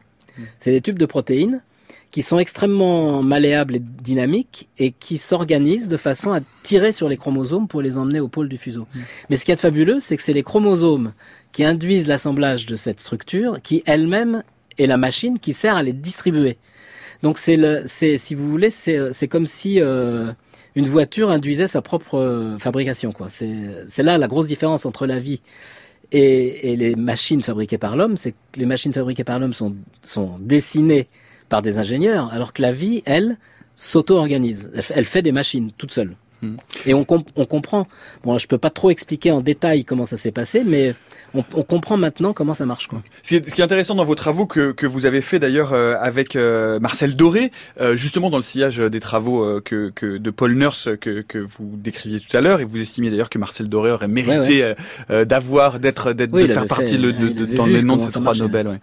[0.59, 1.63] C'est des tubes de protéines
[2.11, 7.17] qui sont extrêmement malléables et dynamiques et qui s'organisent de façon à tirer sur les
[7.17, 8.87] chromosomes pour les emmener au pôle du fuseau.
[9.29, 11.13] Mais ce qui est fabuleux, c'est que c'est les chromosomes
[11.53, 14.43] qui induisent l'assemblage de cette structure qui elle-même
[14.79, 16.57] est la machine qui sert à les distribuer.
[17.23, 20.33] Donc c'est le, c'est si vous voulez, c'est c'est comme si euh,
[20.75, 23.29] une voiture induisait sa propre euh, fabrication quoi.
[23.29, 23.55] C'est
[23.87, 25.41] c'est là la grosse différence entre la vie
[26.13, 29.75] et, et les machines fabriquées par l'homme, c'est que les machines fabriquées par l'homme sont
[30.03, 31.09] sont dessinées
[31.49, 33.37] par des ingénieurs, alors que la vie, elle,
[33.77, 34.71] s'auto-organise.
[34.75, 36.17] Elle, elle fait des machines toute seule.
[36.43, 36.57] Hmm.
[36.87, 37.87] Et on, comp- on comprend.
[38.25, 40.95] Bon, je peux pas trop expliquer en détail comment ça s'est passé, mais
[41.35, 43.03] on, on comprend maintenant comment ça marche, quoi.
[43.23, 45.39] Ce qui, est, ce qui est intéressant dans vos travaux que, que vous avez fait
[45.39, 49.91] d'ailleurs euh, avec euh, Marcel Doré, euh, justement dans le sillage des travaux euh, que,
[49.95, 53.31] que de Paul Nurse que, que vous décriviez tout à l'heure, et vous estimiez d'ailleurs
[53.31, 54.75] que Marcel Doré aurait mérité
[55.09, 58.03] d'avoir d'être d'être Oui, de faire partie fait, de, de- dans vu les noms de
[58.03, 58.35] ces trois.
[58.35, 58.69] Nobel.
[58.69, 58.79] Ouais.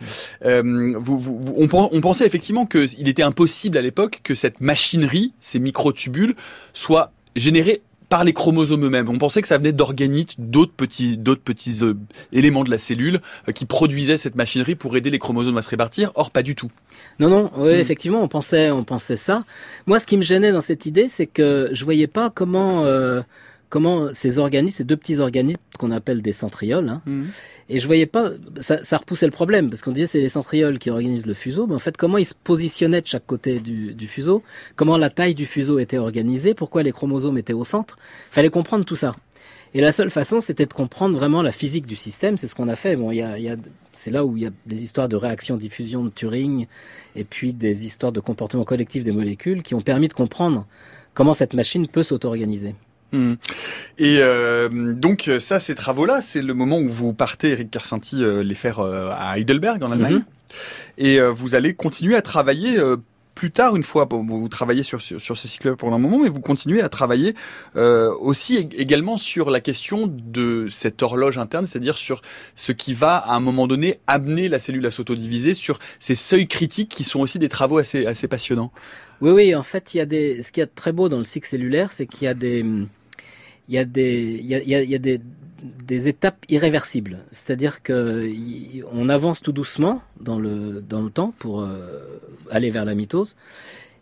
[0.45, 5.59] Euh, vous, vous- on pensait effectivement qu'il était impossible à l'époque que cette machinerie, ces
[5.59, 6.35] microtubules,
[6.73, 9.09] soient générés par les chromosomes eux-mêmes.
[9.09, 11.93] On pensait que ça venait d'organites, d'autres petits, d'autres petits euh,
[12.31, 15.69] éléments de la cellule euh, qui produisaient cette machinerie pour aider les chromosomes à se
[15.69, 16.11] répartir.
[16.15, 16.71] Or, pas du tout.
[17.19, 17.79] Non, non, oui, Mm.
[17.79, 19.43] effectivement, on pensait, on pensait ça.
[19.87, 23.21] Moi, ce qui me gênait dans cette idée, c'est que je voyais pas comment, euh,
[23.69, 27.01] comment ces organismes, ces deux petits organismes qu'on appelle des centrioles, hein,
[27.69, 30.79] et je voyais pas, ça, ça repoussait le problème, parce qu'on disait c'est les centrioles
[30.79, 33.93] qui organisent le fuseau, mais en fait, comment ils se positionnaient de chaque côté du,
[33.93, 34.41] du fuseau,
[34.75, 37.97] comment la taille du fuseau était organisée, pourquoi les chromosomes étaient au centre,
[38.31, 39.15] fallait comprendre tout ça.
[39.73, 42.37] Et la seule façon, c'était de comprendre vraiment la physique du système.
[42.37, 42.95] C'est ce qu'on a fait.
[42.95, 43.57] Bon, il y a, y a,
[43.91, 46.67] c'est là où il y a des histoires de réaction-diffusion de Turing,
[47.15, 50.65] et puis des histoires de comportement collectif des molécules qui ont permis de comprendre
[51.13, 52.75] comment cette machine peut s'auto-organiser.
[53.13, 53.35] Hmm.
[53.97, 58.43] Et euh, donc ça, ces travaux-là, c'est le moment où vous partez, Eric Kersinti, euh,
[58.43, 60.23] les faire euh, à Heidelberg en Allemagne, Mhm.
[60.97, 62.77] et vous allez continuer à travailler.
[63.35, 66.27] plus tard, une fois, vous travaillez sur, sur, sur ces cycles pendant un moment, mais
[66.27, 67.35] vous continuez à travailler
[67.75, 72.23] euh, aussi ég- également sur la question de cette horloge interne, c'est-à-dire sur
[72.55, 76.47] ce qui va, à un moment donné, amener la cellule à s'autodiviser, sur ces seuils
[76.47, 78.71] critiques qui sont aussi des travaux assez, assez passionnants.
[79.21, 81.23] Oui, oui, en fait, il y a des, ce qui est très beau dans le
[81.25, 82.65] cycle cellulaire, c'est qu'il y a des,
[83.69, 85.19] il y a des, il y a, il y a, des,
[85.85, 87.19] des étapes irréversibles.
[87.31, 88.29] C'est-à-dire que
[88.93, 92.19] on avance tout doucement dans le, dans le temps pour euh,
[92.51, 93.35] aller vers la mitose.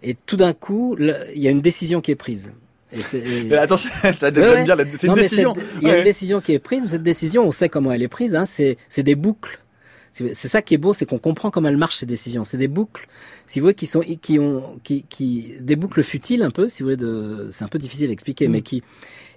[0.04, 2.51] Et tout d'un coup, il y a une décision qui est prise.
[2.91, 4.63] Et c'est- et- Mais attention, ça j'aime ouais.
[4.63, 5.56] bien, la- c'est une décision.
[5.82, 5.97] Il y a Ouais.
[5.99, 8.36] une décision qui est prise, cette décision, on sait comment elle est prise.
[8.36, 9.60] Hein, c'est c'est des boucles.
[10.12, 12.43] C'est c'est ça qui est beau, c'est qu'on comprend comment elles marchent ces décisions.
[12.43, 13.08] C'est des boucles,
[13.47, 16.84] si vous voulez, qui sont qui ont qui qui des boucles futiles un peu, si
[16.84, 16.97] vous voulez.
[16.97, 18.51] De c'est un peu difficile à expliquer, Mm.
[18.51, 18.84] mais qui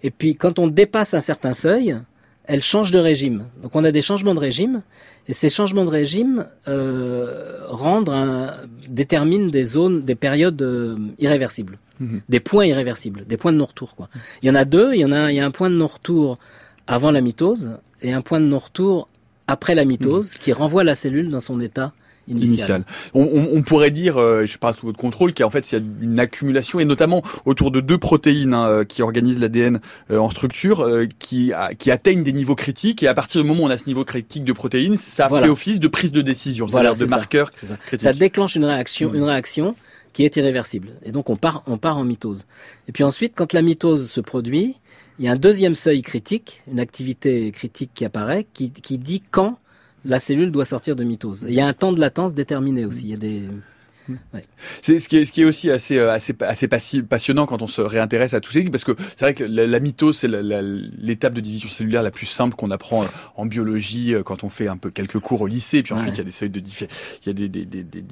[0.03, 1.97] et puis quand on dépasse un certain seuil,
[2.45, 3.45] elles changent de régime.
[3.63, 4.83] Donc on a des changements de régime,
[5.29, 8.55] et ces changements de régime euh, rendent un,
[8.89, 12.21] déterminent des zones, des périodes euh, irréversibles, Mhm.
[12.29, 13.97] des points irréversibles, des points de non-retour.
[13.97, 14.09] Quoi.
[14.43, 14.95] Il y en a deux.
[14.95, 16.39] Il y en a, un- il y a un point de non-retour
[16.87, 19.09] avant la mitose et un point de non-retour
[19.49, 21.93] après la mitose qui renvoie la cellule dans son état
[22.29, 22.49] initial.
[22.49, 22.85] initial.
[23.15, 25.79] On, on- on pourrait dire, euh, je parle sous votre contrôle, qu'en fait, il y
[25.79, 30.19] a une accumulation, et notamment autour de deux protéines hein, euh, qui organisent l'ADN euh,
[30.19, 33.63] en structure, euh, qui, a- qui atteignent des niveaux critiques, et à partir du moment
[33.63, 35.47] où on a ce niveau critique de protéines, ça Voilà.
[35.47, 37.07] fait office de prise de décision, Voilà, de ça.
[37.07, 37.77] marqueur ça.
[37.77, 38.01] critique.
[38.03, 39.75] Ça déclenche une réaction, une réaction
[40.13, 40.89] qui est irréversible.
[41.05, 42.47] Et donc on part, on part en mitose.
[42.89, 44.77] Et puis ensuite, quand la mitose se produit,
[45.19, 49.23] il y a un deuxième seuil critique, une activité critique qui apparaît, qui, qui dit
[49.31, 49.59] quand
[50.05, 51.45] la cellule doit sortir de mitose.
[51.49, 53.05] Il y a un temps de latence déterminé aussi.
[53.05, 53.49] Il y a des
[54.83, 57.63] C'est ce qui est, ce qui est aussi assez, euh, assez, assez passi- passionnant quand
[57.63, 60.29] on se réintéresse à tous ces parce que c'est vrai que la, la mitose c'est
[60.29, 64.49] l'étape de division cellulaire la plus simple qu'on apprend euh, en biologie euh, quand on
[64.49, 65.83] fait un peu quelques cours au lycée.
[65.83, 66.15] Puis ensuite Ouais.
[66.15, 68.05] il y a des seuils de il y a des, des, des, des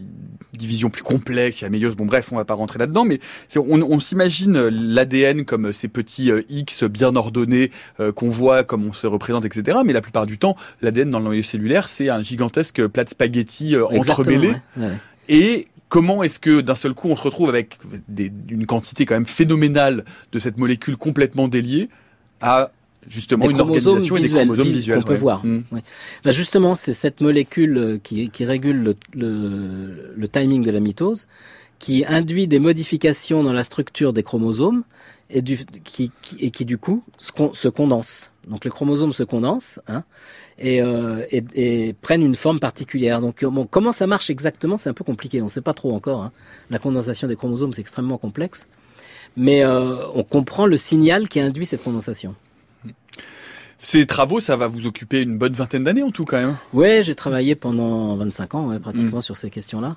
[0.57, 1.95] divisions plus complexes, il y a méiose.
[1.97, 3.19] Bon bref, on va pas rentrer là-dedans, mais
[3.57, 8.93] on, on s'imagine l'ADN comme ces petits X bien ordonnés euh, qu'on voit comme on
[8.93, 9.79] se représente, etc.
[9.85, 13.09] Mais la plupart du temps, l'ADN dans le noyau cellulaire c'est un gigantesque plat de
[13.11, 14.49] spaghettis euh, entremêlé.
[14.49, 14.93] ouais, ouais.
[15.29, 19.15] Et comment est-ce que d'un seul coup on se retrouve avec des- une quantité quand
[19.15, 21.89] même phénoménale de cette molécule complètement déliée
[22.41, 22.71] à
[23.09, 25.19] justement Des une organisation et des visuels, chromosomes vis- visuels qu'on peut ouais.
[25.19, 25.45] voir.
[25.47, 25.61] Mm.
[26.25, 30.81] Bah justement, c'est cette molécule euh, qui, qui régule le, le, le timing de la
[30.81, 31.29] mitose,
[31.79, 34.83] qui induit des modifications dans la structure des chromosomes
[35.31, 38.33] et, du, qui, qui- et qui du coup se, con- se condensent.
[38.47, 40.05] Donc les chromosomes se condensent hein,
[40.59, 43.21] et, euh, et, et prennent une forme particulière.
[43.21, 45.41] Donc euh, bon, comment ça marche exactement, c'est un peu compliqué.
[45.41, 46.23] On ne sait pas trop encore.
[46.23, 46.33] hein.
[46.71, 48.67] La condensation des chromosomes, c'est extrêmement complexe.
[49.37, 52.35] Mais euh, on comprend le signal qui induit cette condensation.
[53.79, 56.57] Ces travaux, ça va vous occuper une bonne vingtaine d'années en tout quand même.
[56.73, 59.23] Ouais, j'ai travaillé pendant 25 ans, ouais, pratiquement, mm.
[59.23, 59.97] sur ces questions-là.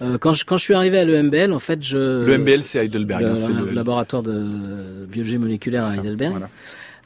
[0.00, 2.24] Euh, quand, je, quand je suis arrivé à l'EMBL, en fait, je...
[2.26, 3.20] L'EMBL, c'est Heidelberg.
[3.22, 6.30] Le, hein, c'est le laboratoire de biologie moléculaire à Heidelberg.
[6.32, 6.48] Voilà.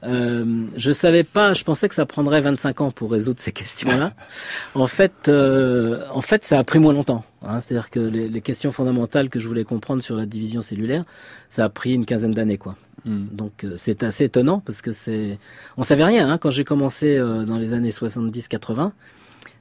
[0.05, 4.13] Euh, je savais pas, je pensais que ça prendrait 25 ans pour résoudre ces questions-là.
[4.75, 7.25] en fait, euh, en fait, ça a pris moins longtemps.
[7.43, 7.61] Hein.
[7.61, 11.05] C'est-à-dire que les, les, questions fondamentales que je voulais comprendre sur la division cellulaire,
[11.49, 12.77] ça a pris une quinzaine d'années, quoi.
[13.05, 13.27] Hmm.
[13.33, 15.39] Donc euh, c'est assez étonnant parce que c'est,
[15.77, 18.93] on savait rien hein, quand j'ai commencé euh, dans les années 70-80.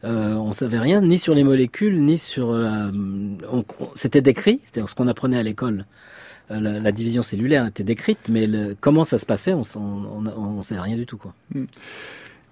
[0.04, 2.91] Euh, on savait rien ni sur les molécules ni sur la.
[3.95, 5.86] C'était décrit, c'est-à-dire ce qu'on apprenait à l'école
[6.59, 10.79] la, la, division cellulaire était décrite, mais le, comment ça se passait, on ne sait
[10.79, 11.17] rien du tout.
[11.17, 11.33] Quoi.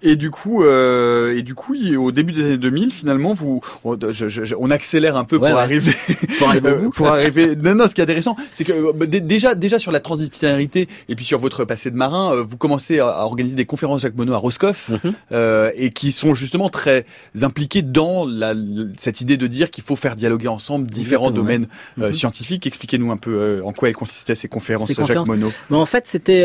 [0.02, 3.98] Et du coup, euh, et du coup, au début des années 2000, finalement, vous, on,
[4.10, 5.92] je, je, on accélère un peu pour arriver,
[6.38, 7.56] pour arriver, pour arriver.
[7.56, 11.14] Non, non, ce qui est intéressant, c'est que euh, déjà, déjà sur la transdisciplinarité et
[11.14, 14.34] puis sur votre passé de marin, euh, vous commencez à, organiser des conférences Jacques Monod
[14.34, 15.12] à Roscoff, mhm.
[15.32, 17.04] euh, et qui sont justement très
[17.42, 18.54] impliqués dans la,
[18.96, 21.66] cette idée de dire qu'il faut faire dialoguer ensemble différents domaines
[21.98, 22.14] euh, mhm.
[22.14, 22.66] scientifiques.
[22.66, 25.52] Expliquez-nous un peu en quoi elles consistaient ces conférences ces Jacques Monod.
[25.68, 26.44] Mais en fait, c'était,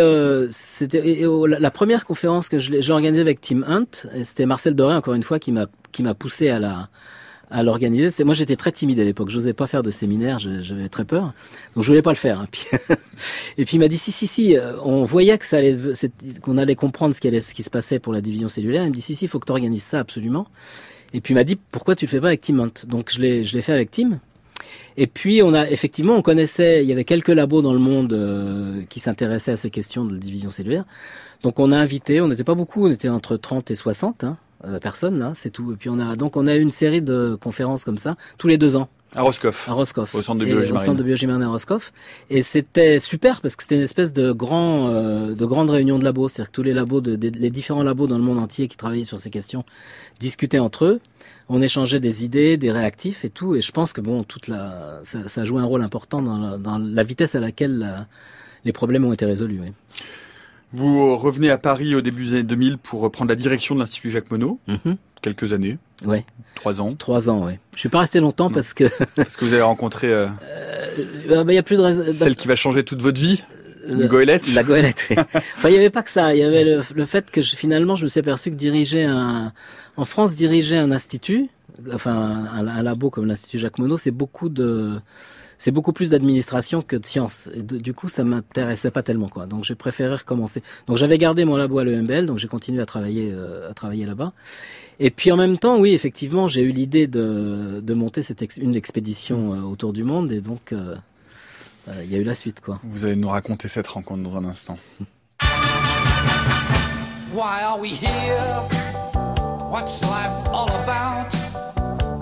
[0.50, 1.24] c'était
[1.60, 4.08] la première conférence que j'ai organisée avec Team Hunt.
[4.24, 6.90] C'était Marcel Doré, encore une fois, qui m'a poussé à la
[7.52, 8.10] à l'organiser.
[8.10, 11.34] C'est moi j'étais très timide à l'époque, j'osais pas faire de séminaire, j'avais très peur,
[11.76, 12.42] donc je voulais pas le faire.
[12.42, 12.48] Hein.
[13.58, 15.78] et puis il m'a dit si si si, euh, on voyait que ça allait,
[16.42, 18.84] qu'on allait comprendre ce qui allait, ce qui se passait pour la division cellulaire.
[18.84, 20.48] Il me dit si si, il faut que tu organises ça absolument.
[21.14, 22.74] Et puis il m'a dit pourquoi tu le fais pas avec Tim Hunt?
[22.88, 24.20] Donc je l'ai je l'ai fait avec Tim.
[24.98, 28.14] Et puis on a effectivement on connaissait, il y avait quelques labos dans le monde
[28.14, 30.86] euh, qui s'intéressaient à ces questions de la division cellulaire.
[31.44, 34.38] Donc on a invité, on n'était pas beaucoup, on était entre 30 et 60 hein,
[34.66, 35.74] euh, personnes là, c'est tout.
[35.74, 38.48] Et puis on a donc on a eu une série de conférences comme ça tous
[38.48, 38.90] les deux ans.
[39.16, 39.70] À Roscoff.
[39.70, 40.14] À Roscoff.
[40.14, 40.82] Au centre de biologie marine.
[40.82, 41.94] Au centre de biologie marine à Roscoff.
[42.30, 46.04] Et c'était super parce que c'était une espèce de grand, euh, de grande réunion de
[46.04, 46.28] labos.
[46.28, 49.06] C'est-à-dire que tous les labos, de, les différents labos dans le monde entier qui travaillaient
[49.06, 49.64] sur ces questions
[50.20, 51.00] discutaient entre eux.
[51.48, 53.56] On échangeait des idées, des réactifs et tout.
[53.56, 56.58] Et je pense que bon, toute la, ça, ça joue un rôle important dans la,
[56.58, 58.08] dans la vitesse à laquelle
[58.64, 59.60] les problèmes ont été résolus.
[59.62, 59.72] Oui.
[60.74, 64.12] Vous revenez à Paris au début des années 2000 pour prendre la direction de l'Institut
[64.12, 64.58] Jacques Monod.
[64.68, 64.98] Mhm.
[65.22, 65.78] Quelques années.
[66.06, 66.26] Ouais.
[66.56, 66.94] Trois ans.
[66.96, 67.54] Trois ans, oui.
[67.74, 68.86] Je suis pas resté longtemps parce que.
[69.16, 70.12] parce que vous avez rencontré.
[70.12, 70.28] Euh...
[71.30, 72.04] Euh, bah, y a plus de raison.
[72.12, 73.44] Celle qui va changer toute votre vie.
[73.88, 74.54] Le, Une goélette.
[74.54, 75.06] La goélette.
[75.10, 75.16] Oui.
[75.58, 76.36] enfin, il y avait pas que ça.
[76.36, 79.04] Il y avait le, le fait que je, finalement, je me suis aperçu que diriger
[79.04, 79.54] un,
[79.98, 81.50] en France, diriger un institut,
[81.94, 82.14] enfin
[82.54, 85.00] un, un labo comme l'Institut Jacques Monod, c'est beaucoup de
[85.58, 87.50] c'est beaucoup plus d'administration que de science.
[87.56, 89.46] Et du coup, ça m'intéressait pas tellement, quoi.
[89.46, 90.62] Donc, j'ai préféré recommencer.
[90.88, 94.06] Donc, j'avais gardé mon labo à l'EMBL, donc j'ai continué à travailler, euh, à travailler
[94.06, 94.34] là-bas.
[95.00, 98.76] Et puis, en même temps, oui, effectivement, j'ai eu l'idée de, de monter cette une
[98.76, 100.96] expédition euh, autour du monde, et donc, euh,
[101.88, 102.80] il y a eu la suite, quoi.
[102.84, 104.78] Vous allez nous raconter cette rencontre dans un instant.
[107.34, 108.62] Why are we here?
[109.70, 111.34] What's life all about?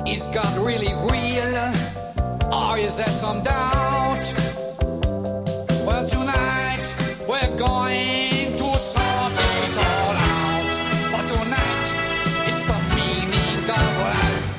[0.07, 1.71] Is God really real?
[2.51, 4.33] Or is there some doubt?
[5.85, 6.95] Well, tonight
[7.27, 10.73] we're going to sort it all out.
[11.11, 11.93] For tonight,
[12.47, 14.53] it's the meaning of life.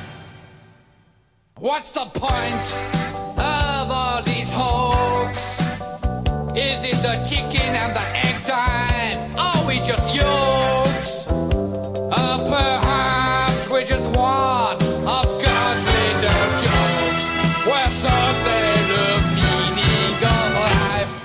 [1.59, 3.24] What's the point?
[4.55, 5.59] Hoax?
[6.55, 9.17] Is it the chicken and the egg time?
[9.37, 11.27] Are we just yolks?
[11.29, 14.77] Or perhaps we're just one
[15.17, 17.27] of God's little jokes.
[17.67, 18.15] Well, so
[18.45, 21.15] say the meaning of life.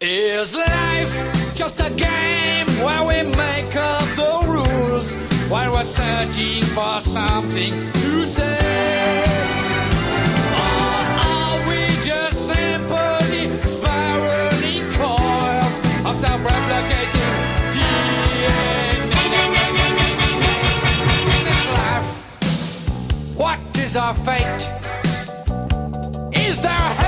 [0.00, 1.14] Is life
[1.54, 5.16] just a game where we make up the rules
[5.48, 9.47] while we're searching for something to say?
[23.88, 24.70] Is our fate?
[26.36, 27.07] Is there a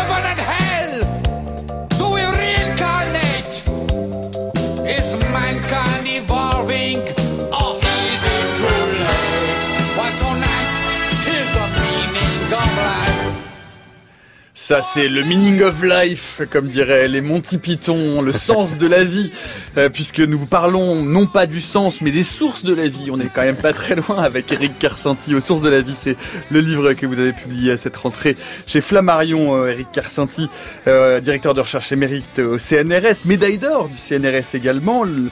[14.71, 19.03] Ça, c'est le meaning of life, comme diraient les Monty Python, le sens de la
[19.03, 19.33] vie,
[19.77, 23.09] euh, puisque nous parlons non pas du sens, mais des sources de la vie.
[23.11, 25.35] On est quand même pas très loin avec Eric Carcenti.
[25.35, 26.17] Aux sources de la vie, c'est
[26.53, 28.37] le livre que vous avez publié à cette rentrée
[28.69, 30.49] chez Flammarion, euh, Eric Carcenti,
[30.87, 35.31] euh, directeur de recherche émérite au CNRS, médaille d'or du CNRS également, le,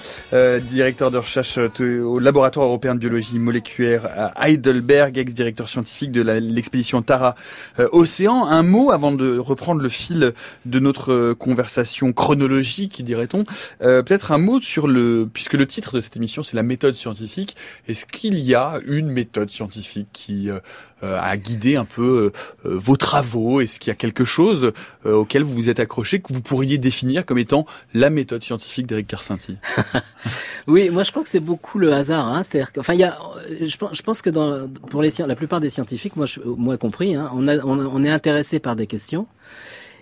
[0.59, 7.03] directeur de recherche au laboratoire européen de biologie moléculaire à Heidelberg, ex-directeur scientifique de l'expédition
[7.03, 7.37] Tara
[7.93, 8.45] Océan.
[8.49, 10.33] Un mot avant de reprendre le fil
[10.65, 13.45] de notre euh, conversation chronologique, dirait-on,
[13.83, 16.95] euh, peut-être un mot sur le, puisque le titre de cette émission c'est la méthode
[16.95, 17.57] scientifique.
[17.87, 20.51] Est-ce qu'il y a une méthode scientifique qui
[21.03, 22.33] euh, a guidé un peu
[22.65, 24.73] euh, vos travaux Est-ce qu'il y a quelque chose
[25.07, 28.87] euh, auquel vous vous êtes accroché que vous pourriez définir comme étant la méthode scientifique
[28.87, 29.59] d'Éric Carcinti
[30.67, 32.29] Oui, moi je crois que c'est beaucoup le hasard.
[32.29, 32.43] Hein.
[32.43, 33.19] C'est-à-dire enfin, il y a,
[33.61, 37.31] je pense, que dans, pour les, la plupart des scientifiques, moi, je, moi compris, hein,
[37.35, 39.27] on, a, on, on est intéressé par des questions.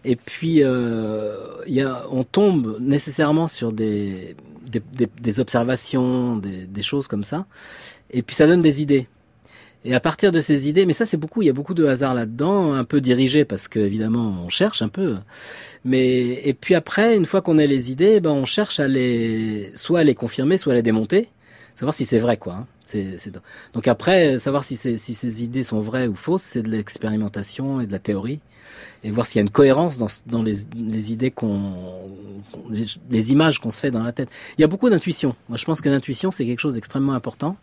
[0.07, 6.67] Et puis, euh, y a, on tombe nécessairement sur des, des, des, des observations, des,
[6.67, 7.47] des choses comme ça.
[8.11, 9.09] Et puis, ça donne des idées.
[9.89, 11.87] Et à partir de ces idées, mais ça c'est beaucoup, il y a beaucoup de
[11.87, 15.15] hasard là-dedans, un peu dirigé parce que évidemment on cherche un peu.
[15.85, 19.71] Mais et puis après, une fois qu'on a les idées, ben on cherche à les
[19.77, 21.29] soit à les confirmer, soit à les démonter,
[21.73, 22.55] savoir si c'est vrai quoi.
[22.55, 22.67] hein.
[23.75, 27.93] Donc après, savoir si, ces idées sont vraies ou fausses, c'est de l'expérimentation et de
[27.93, 28.41] la théorie,
[29.05, 31.95] et voir s'il y a une cohérence dans, les, idées qu'on-
[32.71, 34.29] les, les images qu'on se fait dans la tête.
[34.59, 35.35] Il y a beaucoup d'intuition.
[35.49, 37.57] Moi, je pense que l'intuition c'est quelque chose d'extrêmement important.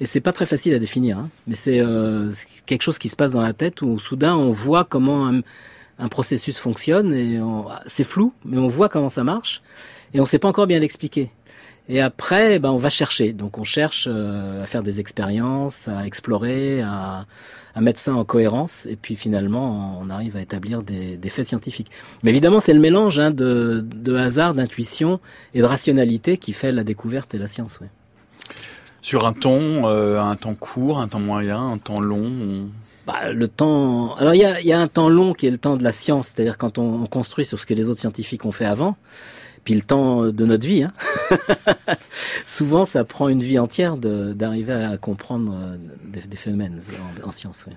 [0.00, 1.28] Et c'est pas très facile à définir, hein.
[1.46, 2.30] mais c'est euh,
[2.64, 5.42] quelque chose qui se passe dans la tête où soudain on voit comment un,
[5.98, 7.38] un processus fonctionne et
[7.86, 9.60] c'est flou, mais on voit comment ça marche
[10.14, 11.30] et on sait pas encore bien l'expliquer.
[11.88, 13.32] Et après, ben on va chercher.
[13.32, 17.26] Donc on cherche euh, à faire des expériences, à explorer, à,
[17.74, 21.46] à mettre ça en cohérence, et puis finalement on arrive à établir des, des faits
[21.46, 21.90] scientifiques.
[22.22, 25.20] Mais évidemment, c'est le mélange hein, de, de hasard, d'intuition
[25.52, 27.80] et de rationalité qui fait la découverte et la science.
[27.80, 27.88] Ouais.
[29.02, 32.68] Sur un temps, euh, un temps court, un temps moyen, un temps long on-
[33.06, 34.14] Bah, le temps.
[34.16, 35.92] Alors il y a, y a un temps long qui est le temps de la
[35.92, 38.96] science, c'est-à-dire quand on, on construit sur ce que les autres scientifiques ont fait avant,
[39.64, 40.82] puis le temps de notre vie.
[40.84, 40.92] Hein.
[42.44, 46.80] Souvent, ça prend une vie entière d'arriver à comprendre euh, des, des phénomènes
[47.24, 47.64] en, en science.
[47.66, 47.74] oui.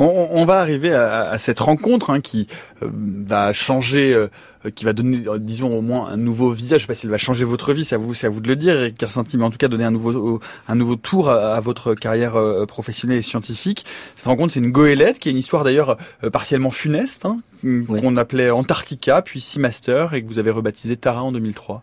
[0.00, 2.46] On, on va arriver à, à cette rencontre hein, qui
[2.84, 4.28] euh, va changer, euh,
[4.74, 6.80] qui va donner, disons au moins un nouveau visage.
[6.80, 8.46] Je sais pas s'il va changer votre vie, c'est à vous, c'est à vous de
[8.46, 11.54] le dire, Eric Kersinti, mais en tout cas donner un nouveau, un nouveau tour à,
[11.54, 13.84] à votre carrière euh, professionnelle et scientifique.
[14.16, 18.16] Cette rencontre, c'est une goélette qui est une histoire d'ailleurs euh, partiellement funeste, hein, qu'on
[18.16, 21.82] appelait Antarctica, puis Seamaster, et que vous avez rebaptisé Tara en 2003.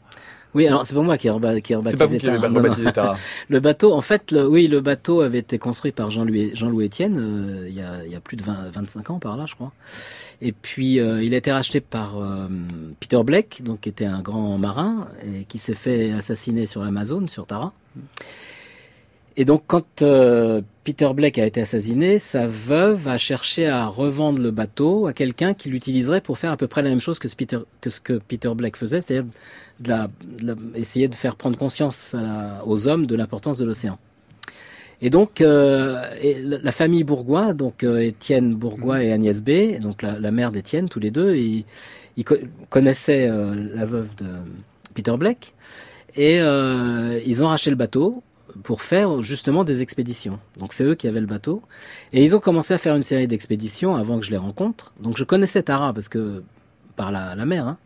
[0.55, 2.27] Oui, alors c'est pas moi qui ai, reba- qui ai C'est rebaptisé pas vous qui
[2.29, 3.17] avez non, rebaptisé Tara.
[3.49, 7.17] Le bateau, en fait, le, oui, le bateau avait été construit par Jean-Louis Jean-Louis Etienne
[7.19, 9.53] euh, il, y a, il y a plus de 20, 25 ans par là, je
[9.55, 9.71] crois.
[10.41, 12.47] Et puis euh, il a été racheté par euh,
[12.99, 17.27] Peter Blake, donc qui était un grand marin et qui s'est fait assassiner sur l'Amazone,
[17.29, 17.73] sur Tara.
[19.37, 24.39] Et donc quand euh, Peter Blake a été assassiné, sa veuve a cherché à revendre
[24.39, 27.27] le bateau à quelqu'un qui l'utiliserait pour faire à peu près la même chose que
[27.27, 29.29] ce, Peter, que, ce que Peter Blake faisait, c'est-à-dire
[29.81, 32.15] de essayer de faire prendre conscience
[32.65, 33.97] aux hommes de l'importance de l'océan.
[35.01, 36.01] Et donc, euh,
[36.63, 41.01] la, famille Bourgois, donc euh, Étienne Bourgois et Agnès B, donc la, mère d'Étienne, tous
[41.01, 41.65] les deux, ils,
[42.15, 42.37] ils co-
[42.69, 44.25] connaissaient la veuve de
[44.93, 45.53] Peter Blake,
[46.15, 48.23] et ils ont racheté le bateau
[48.63, 50.39] pour faire justement des expéditions.
[50.57, 51.61] Donc c'est eux qui avaient le bateau,
[52.13, 54.93] et ils ont commencé à faire une série d'expéditions avant que je les rencontre.
[54.99, 56.43] Donc je connaissais Tara parce que
[56.95, 57.77] par la, mer, hein.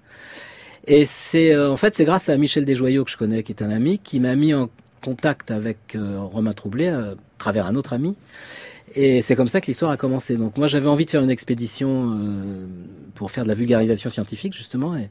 [0.88, 3.64] Et c'est euh, en fait c'est grâce à Michel Desjoyaux que je connais, qui est
[3.64, 4.70] un ami, qui m'a mis en
[5.04, 8.16] contact avec euh, Romain Troublé à travers un autre ami.
[8.96, 10.36] Et c'est comme ça que l'histoire a commencé.
[10.36, 12.66] Donc moi j'avais envie de faire une expédition euh,
[13.16, 15.10] pour faire de la vulgarisation scientifique justement, et,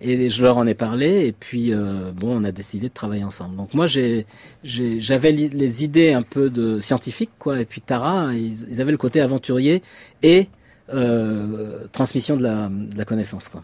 [0.00, 1.26] je leur en ai parlé.
[1.26, 3.56] Et puis euh, bon, on a décidé de travailler ensemble.
[3.56, 8.92] Donc moi j'avais les idées un peu de scientifique quoi, et puis Tara ils, avaient
[8.92, 9.82] le côté aventurier
[10.22, 10.48] et
[10.90, 13.62] euh, transmission de la, connaissance quoi.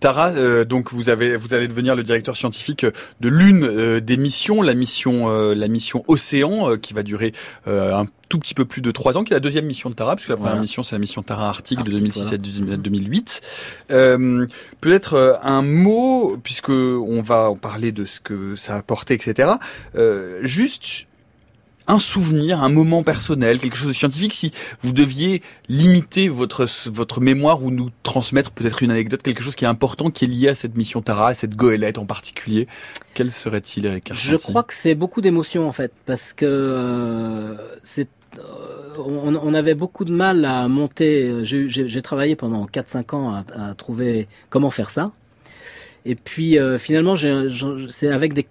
[0.00, 2.86] Tara, euh, donc vous avez, vous allez devenir le directeur scientifique
[3.20, 7.32] de l'une des missions, la mission, la mission Océan, qui va durer
[7.66, 10.14] un tout petit peu plus de trois ans, qui est la deuxième mission de Tara,
[10.14, 10.62] puisque la première Voilà.
[10.62, 13.40] mission c'est la mission Tara Arctique, de Arctique, 2006 à 2008.
[13.90, 14.46] Euh,
[14.80, 19.14] Peut-être euh, un mot, puisque on va en parler de ce que ça a apporté,
[19.14, 19.50] etc.
[19.96, 21.06] Euh, juste
[21.88, 27.20] un souvenir, un moment personnel, quelque chose de scientifique, si vous deviez limiter votre, votre
[27.20, 30.48] mémoire ou nous transmettre peut-être une anecdote, quelque chose qui est important, qui est lié
[30.48, 32.68] à cette mission Tara, à cette goélette en particulier,
[33.14, 38.08] quel serait-il, Eric Je crois que c'est beaucoup d'émotions en fait, parce que euh, c'est
[38.98, 41.44] on, on avait beaucoup de mal à monter.
[41.44, 45.12] J'ai j'ai- travaillé pendant 4-5 ans à, trouver comment faire ça.
[46.04, 47.14] Et puis euh, finalement,
[47.88, 48.46] c'est avec des,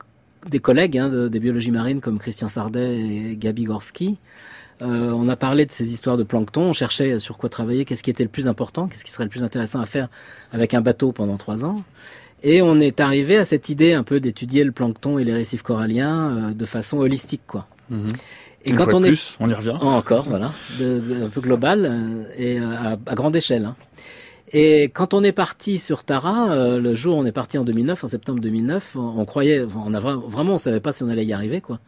[0.60, 4.18] collègues hein, de, des biologies marines comme Christian Sardet et Gabi Gorski.
[4.82, 8.02] Euh, on a parlé de ces histoires de plancton, on cherchait sur quoi travailler, qu'est-ce
[8.02, 10.08] qui était le plus important, qu'est-ce qui serait le plus intéressant à faire
[10.54, 11.84] avec un bateau pendant trois ans.
[12.44, 15.64] Et on est arrivé à cette idée un peu d'étudier le plancton et les récifs
[15.64, 17.68] coralliens euh, de façon holistique, quoi.
[17.90, 18.08] Mhm.
[18.66, 19.78] Et Une quand on est plus, on y revient.
[19.82, 23.66] Oh, encore, voilà, de- de- un peu global euh, et euh, à, à grande échelle.
[23.66, 23.76] hein.
[24.51, 27.64] Et quand on est parti sur Tara, euh, le jour où on est parti en
[27.64, 31.03] 2009, en septembre 2009, on, on croyait, on a vra- vraiment, on savait pas si
[31.03, 31.80] on allait y arriver, quoi.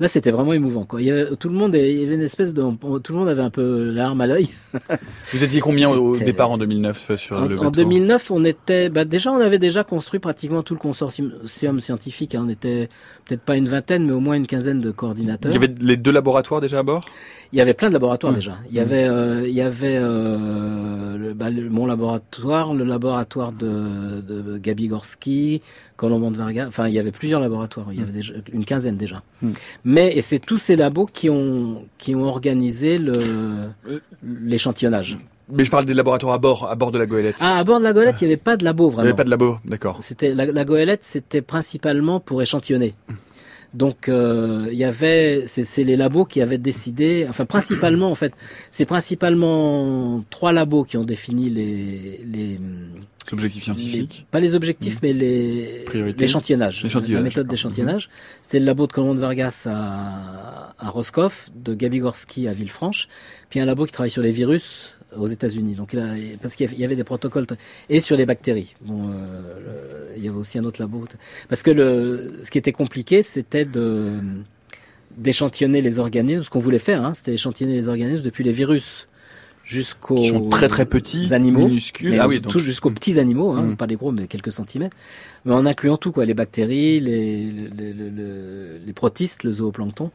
[0.00, 1.00] Là, c'était vraiment émouvant, quoi.
[1.00, 3.18] Il y avait, tout le monde, il y avait une espèce de, on- tout le
[3.18, 4.48] monde avait un peu larme à l'œil.
[5.32, 8.44] Vous étiez combien au départ en 2009 euh, sur En, le en bateau 2009, on
[8.44, 11.32] était, bah, déjà, on avait déjà construit pratiquement tout le consortium
[11.80, 12.34] scientifique.
[12.34, 12.42] hein.
[12.46, 12.88] On était
[13.24, 15.52] peut-être pas une vingtaine, mais au moins une quinzaine de coordinateurs.
[15.52, 17.04] Il y avait les deux laboratoires déjà à bord?
[17.52, 18.38] Il y avait plein de laboratoires Ouais.
[18.38, 18.56] déjà.
[18.68, 23.52] Il y avait, euh, il y avait euh, le, bah, le- mon laboratoire, le laboratoire
[23.52, 25.62] de, de Gabi Gorski,
[26.04, 26.66] Colombo de Varga.
[26.68, 27.86] Enfin, il y avait plusieurs laboratoires.
[27.92, 29.22] Il y avait déjà une quinzaine déjà.
[29.42, 29.50] Mm.
[29.84, 33.12] Mais et c'est tous ces labos qui ont qui ont organisé le
[33.88, 33.98] Euh.
[34.22, 35.18] l'échantillonnage.
[35.52, 37.36] Mais je parle des laboratoires à bord, à bord de la goélette.
[37.40, 39.08] Ah, à bord de la Goélette, il n'y avait pas de labo Il n'y vraiment.
[39.08, 39.98] avait pas de labo, d'accord.
[40.00, 42.94] C'était la, la goélette, c'était principalement pour échantillonner.
[43.74, 48.32] Donc euh, il y avait, c'est les labos qui avaient décidé, enfin principalement en fait,
[48.70, 52.60] c'est principalement trois labos qui ont défini les les,
[53.32, 54.26] Objectif les- scientifique.
[54.30, 56.20] pas les objectifs mais les Priorités.
[56.24, 58.10] l'échantillonnage, la méthode d'échantillonnage.
[58.42, 63.08] C'est le labo de Colombo de Vargas à, à Roscoff, de Gabigorski à Villefranche,
[63.50, 65.74] puis un labo qui travaille sur les virus aux États-Unis.
[65.74, 67.46] Donc là, parce qu'il y avait- des protocoles
[67.88, 68.74] et sur les bactéries.
[68.82, 69.12] Bon, euh,
[70.12, 71.04] le- il y avait aussi un autre labo
[71.48, 74.12] parce que le ce qui était compliqué, c'était de
[75.16, 76.42] d'échantillonner les organismes.
[76.42, 79.06] Ce qu'on voulait faire, hein, c'était échantillonner les organismes depuis les virus
[79.64, 81.66] jusqu'aux Qui sont très très petits, animaux.
[81.68, 82.18] minuscules.
[82.20, 83.76] Ah oui, donc jusqu'aux petits animaux, hein, Mm.
[83.76, 84.96] pas les gros, mais quelques centimètres.
[85.46, 90.10] Mais en incluant tout, quoi, les bactéries, les, les, les, les- les protistes, le zooplancton.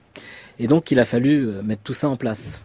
[0.60, 2.62] Et donc, il a fallu euh, mettre tout ça en place.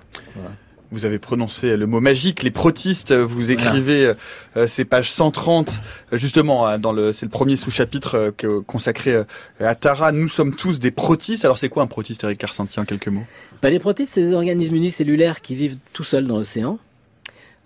[0.94, 3.12] Vous avez prononcé le mot magique, les protistes.
[3.12, 4.14] Vous écrivez
[4.56, 5.72] euh, ces pages 130,
[6.12, 9.24] euh, justement, hein, dans le, c'est le premier sous-chapitre euh, consacré euh,
[9.58, 10.12] à Tara.
[10.12, 11.44] Nous sommes tous des protistes.
[11.44, 13.24] Alors, c'est quoi un protiste, Eric Carcenti, en quelques mots?
[13.60, 16.78] Bah, les protistes, c'est des organismes unicellulaires qui vivent tout seuls dans l'océan.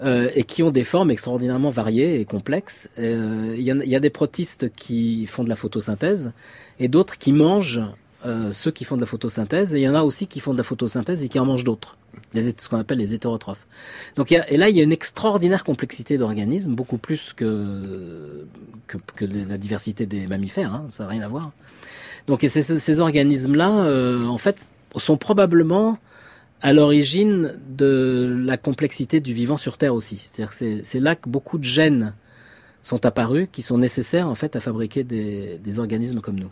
[0.00, 2.88] euh, et qui ont des formes extraordinairement variées et complexes.
[2.98, 6.30] Euh, y, il y a des protistes qui font de la photosynthèse
[6.78, 7.82] et d'autres qui mangent
[8.26, 9.74] euh, ceux qui font de la photosynthèse.
[9.74, 11.64] Et il y en a aussi qui font de la photosynthèse et qui en mangent
[11.64, 11.96] d'autres,
[12.34, 13.66] les, ce qu'on appelle les hétérotrophes.
[14.16, 17.32] Donc, il y a, et là, il y a une extraordinaire complexité d'organismes, beaucoup plus
[17.32, 18.46] que,
[18.86, 20.74] que, que la diversité des mammifères.
[20.74, 21.52] Hein, ça n'a rien à voir.
[22.26, 25.98] Donc, et ces, ces- organismes-là, euh, en fait, sont probablement
[26.60, 30.18] à l'origine de la complexité du vivant sur Terre aussi.
[30.18, 32.14] C'est-à-dire que c'est, c'est là que beaucoup de gènes
[32.82, 36.50] sont apparus qui sont nécessaires en fait à fabriquer des, des organismes comme nous.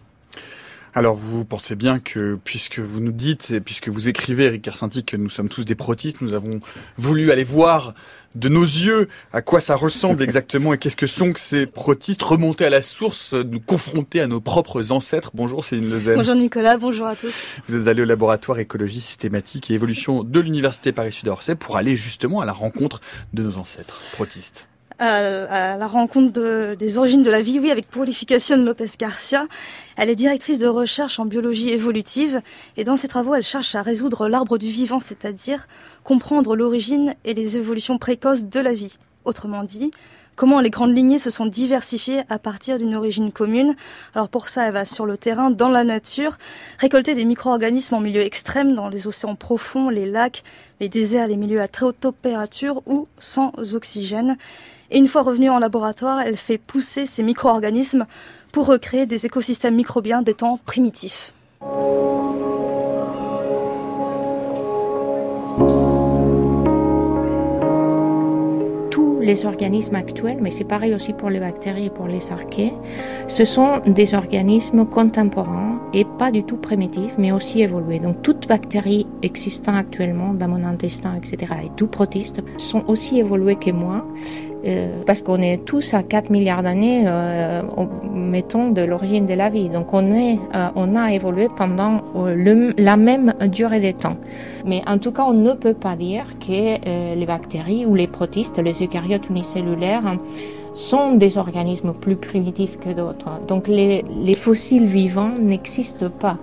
[0.96, 5.04] Alors, vous pensez bien que, puisque vous nous dites, et puisque vous écrivez, Eric Carcenti,
[5.04, 6.60] que nous sommes tous des protistes, nous avons
[6.96, 7.92] voulu aller voir
[8.34, 12.22] de nos yeux à quoi ça ressemble exactement et qu'est-ce que sont que ces protistes,
[12.22, 15.32] remonter à la source, nous confronter à nos propres ancêtres.
[15.34, 16.14] Bonjour, c'est une Lezen.
[16.14, 17.34] Bonjour Nicolas, bonjour à tous.
[17.68, 21.94] Vous êtes allé au laboratoire écologie systématique et évolution de l'Université Paris-Sud Orsay pour aller
[21.94, 23.02] justement à la rencontre
[23.34, 24.66] de nos ancêtres protistes.
[24.98, 29.46] À, la rencontre de- des origines de la vie, oui, avec Purification Lopez Garcia.
[29.96, 32.40] Elle est directrice de recherche en biologie évolutive
[32.78, 35.68] et dans ses travaux, elle cherche à résoudre l'arbre du vivant, c'est-à-dire
[36.02, 38.96] comprendre l'origine et les évolutions précoces de la vie.
[39.26, 39.90] Autrement dit,
[40.34, 43.74] comment les grandes lignées se sont diversifiées à partir d'une origine commune.
[44.14, 46.38] Alors pour ça, elle va sur le terrain, dans la nature,
[46.78, 50.42] récolter des micro-organismes en milieu extrême, dans les océans profonds, les lacs,
[50.80, 54.38] les déserts, les milieux à très haute température ou sans oxygène.
[54.90, 58.06] Et une fois revenue en laboratoire, elle fait pousser ces micro-organismes
[58.52, 61.32] pour recréer des écosystèmes microbiens des temps primitifs.
[68.90, 72.72] tous les organismes actuels, mais c'est pareil aussi pour les bactéries et pour les archées,
[73.26, 77.98] ce sont des organismes contemporains et pas du tout primitifs, mais aussi évolués.
[77.98, 83.56] Donc toutes bactéries existant actuellement dans mon intestin, etc., et tout protistes sont aussi évolués
[83.56, 84.06] que moi,
[85.06, 87.62] parce qu'on est tous à 4 milliards d'années, euh,
[88.12, 89.68] mettons, de l'origine de la vie.
[89.68, 94.16] Donc on, est, euh, a évolué pendant euh, la même durée de temps.
[94.64, 98.06] Mais en tout cas, on ne peut pas dire que euh, les bactéries ou les
[98.06, 100.16] protistes, les eucaryotes unicellulaires,
[100.74, 103.40] sont des organismes plus primitifs que d'autres.
[103.48, 106.36] Donc les fossiles vivants n'existent pas.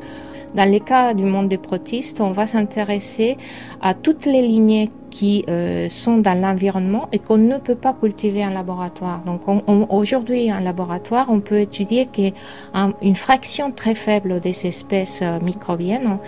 [0.56, 3.38] Dans le cas du monde des protistes, on va s'intéresser
[3.82, 8.46] à toutes les lignées qui euh, sont dans l'environnement et qu'on ne peut pas cultiver
[8.46, 9.22] en laboratoire.
[9.26, 15.22] Donc on- on- aujourd'hui en laboratoire, on peut étudier qu'une fraction très faible des espèces
[15.24, 16.20] euh, microbiennes hein,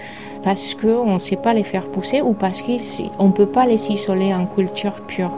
[0.43, 3.91] parce qu'on ne sait pas les faire pousser ou parce qu'on ne peut pas les
[3.91, 5.32] isoler en culture pure.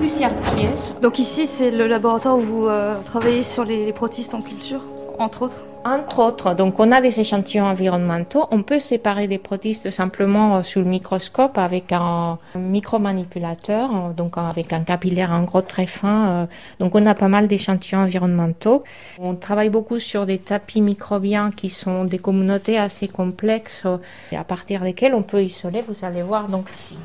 [0.00, 0.92] Plusieurs pièces.
[1.02, 4.80] Donc ici, c'est le laboratoire où vous euh, travaillez sur les, les protistes en culture,
[5.18, 8.46] entre autres Entre autres, donc on a des échantillons environnementaux.
[8.50, 14.38] On peut séparer des protistes simplement euh, sous le microscope avec un micromanipulateur, euh, donc
[14.38, 16.48] avec un capillaire en gros très fin.
[16.78, 18.84] Donc on a pas mal d'échantillons environnementaux.
[19.18, 23.84] On travaille beaucoup sur des tapis microbiens qui sont des communautés assez complexes
[24.32, 25.82] et à partir desquelles on peut isoler.
[25.86, 26.96] Vous allez voir donc ici.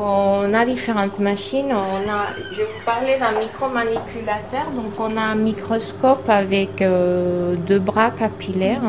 [0.00, 1.72] On a différentes machines.
[1.72, 4.66] On a, je vais vous parler d'un micromanipulateur.
[4.74, 8.82] Donc on a un microscope avec euh, deux bras capillaires.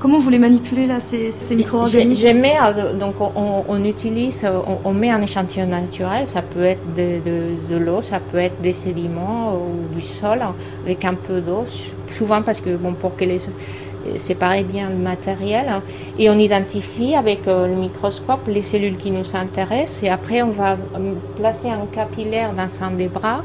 [0.00, 4.90] Comment vous les manipulez là, ces, ces micro-organismes euh, donc on, on utilise, euh, on,
[4.90, 6.26] on met un échantillon naturel.
[6.26, 7.38] Ça peut être de, de,
[7.72, 10.40] de l'eau, ça peut être des sédiments ou du sol
[10.84, 11.64] avec un peu d'eau.
[12.12, 13.38] Souvent parce que bon pour que les
[14.16, 15.66] séparer bien le matériel
[16.18, 20.50] et on identifie avec euh, le microscope les cellules qui nous intéressent et après on
[20.50, 23.42] va euh, placer un capillaire dans un des bras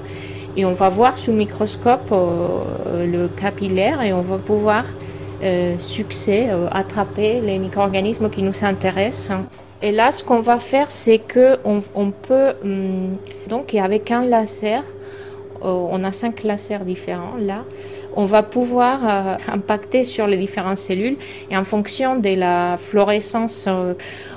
[0.58, 4.86] et on va voir sous le microscope euh, le capillaire et on va pouvoir
[5.78, 9.38] succès attraper les micro-organismes qui nous intéressent.
[9.80, 14.26] Et là, ce qu'on va faire, c'est que on, on peut hum, donc avec un
[14.26, 14.82] laser,
[15.62, 17.64] on a cinq lasers différents là,
[18.16, 21.18] on va pouvoir euh, impacter sur les différentes cellules
[21.52, 23.94] et en fonction de la fluorescence, euh,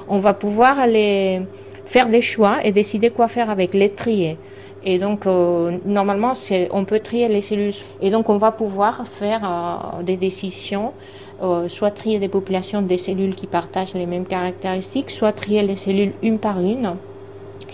[0.08, 1.40] on va pouvoir les
[1.86, 4.36] faire des choix et décider quoi faire avec les trier.
[4.84, 6.32] Et donc, euh, normalement,
[6.70, 7.74] on peut trier les cellules.
[8.00, 10.92] Et donc, on va pouvoir faire des décisions,
[11.66, 16.12] soit trier des populations des cellules qui partagent les mêmes caractéristiques, soit trier les cellules
[16.22, 16.94] une par une.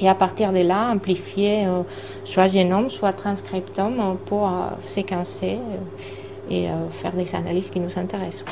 [0.00, 1.82] Et à partir de là, amplifier euh,
[2.24, 7.98] soit génome, soit transcriptome euh, pour euh, séquencer euh, et faire des analyses qui nous
[7.98, 8.44] intéressent.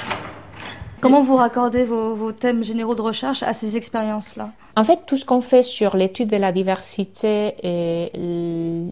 [1.03, 4.51] Comment vous raccordez vos, thèmes généraux de recherche à ces expériences-là?
[4.77, 8.13] En fait, tout ce qu'on fait sur l'étude de la diversité et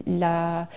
[0.05, 0.67] la,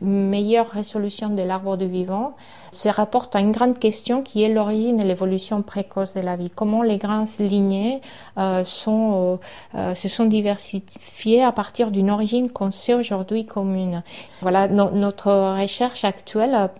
[0.00, 2.36] meilleure résolution de l'arbre du vivant
[2.70, 6.50] se rapporte à une grande question qui est l'origine et l'évolution précoce de la vie.
[6.54, 8.00] Comment les grandes lignées
[8.38, 9.36] euh, euh,
[9.74, 14.02] euh, se sont diversifiées à partir d'une origine qu'on sait aujourd'hui commune.
[14.40, 16.70] Voilà, no- notre recherche actuelle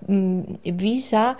[0.65, 1.37] vise à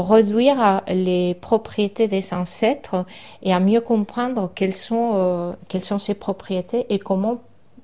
[0.00, 3.04] réduire les propriétés des ancêtres
[3.42, 7.38] et à mieux comprendre quelles sont, euh, quelles sont ces propriétés et comment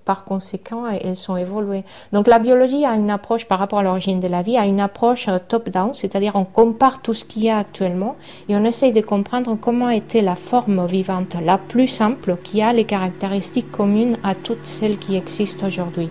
[0.09, 1.85] par conséquent elles sont évoluées.
[2.15, 4.81] Donc la biologie a une approche par rapport à l'origine de la vie, a une
[4.81, 8.17] approche euh, top-down, c'est-à-dire on compare tout ce qu'il y a actuellement
[8.49, 12.73] et on essaye de comprendre comment était la forme vivante la plus simple qui a
[12.73, 16.09] les caractéristiques communes à toutes celles qui existent aujourd'hui.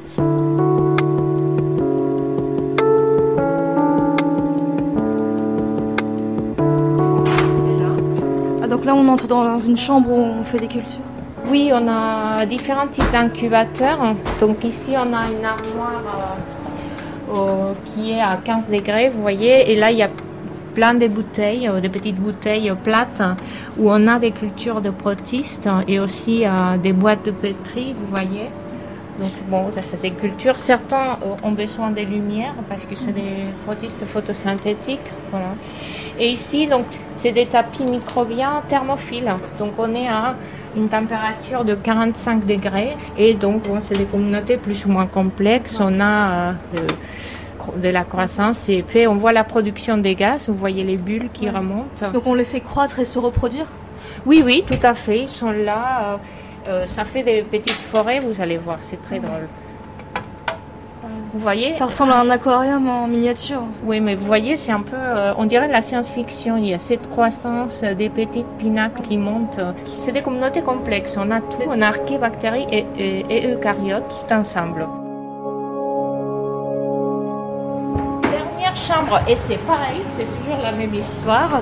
[8.88, 11.08] Là, on entre dans une chambre où on fait des cultures.
[11.50, 14.00] Oui, on a différents types d'incubateurs.
[14.40, 16.38] Donc ici, on a une armoire
[17.30, 19.72] euh, qui est à 15 degrés, vous voyez.
[19.72, 20.10] Et là, il y a
[20.74, 23.22] plein de bouteilles, euh, de petites bouteilles plates
[23.78, 28.08] où on a des cultures de protistes et aussi euh, des boîtes de pétri, vous
[28.10, 28.48] voyez.
[29.20, 30.60] Donc bon, c'est des cultures.
[30.60, 33.34] Certains ont besoin de lumière parce que c'est des
[33.66, 35.10] protistes photosynthétiques.
[35.32, 35.52] Voilà.
[36.20, 36.86] Et ici, donc,
[37.18, 39.32] c'est des tapis microbiens thermophiles.
[39.60, 40.36] Donc on est à
[40.76, 45.78] une température de 45 degrés et donc bon, c'est des communautés plus ou moins complexes.
[45.82, 50.48] On a euh, de, de la croissance et puis on voit la production des gaz.
[50.48, 52.12] Vous voyez les bulles qui remontent.
[52.14, 53.66] Donc on les fait croître et se reproduire?
[54.26, 55.20] Oui, oui, tout à fait.
[55.24, 56.14] Ils sont là.
[56.14, 56.18] euh,
[56.70, 59.48] euh, ça fait des petites forêts, vous allez voir, c'est très drôle.
[61.34, 63.64] Vous voyez Ça ressemble à un aquarium en miniature.
[63.84, 66.56] Oui, mais vous voyez, c'est un peu, euh, on dirait de la science-fiction.
[66.58, 69.60] Il y a cette croissance euh, des petites pinacles qui montent.
[69.98, 71.18] C'est des communautés complexes.
[71.20, 74.88] On a tout, on a archébactéries et, et, et eucaryotes tout ensemble.
[78.24, 81.62] Dernière chambre, et c'est pareil, c'est toujours la même histoire.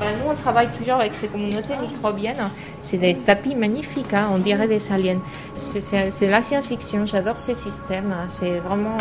[0.00, 2.48] Ben, nous, on travaille toujours avec ces communautés microbiennes.
[2.80, 5.20] C'est des tapis magnifiques, hein, on dirait des aliens.
[5.54, 8.10] C'est- la science-fiction, j'adore ces systèmes.
[8.12, 8.96] hein, C'est vraiment.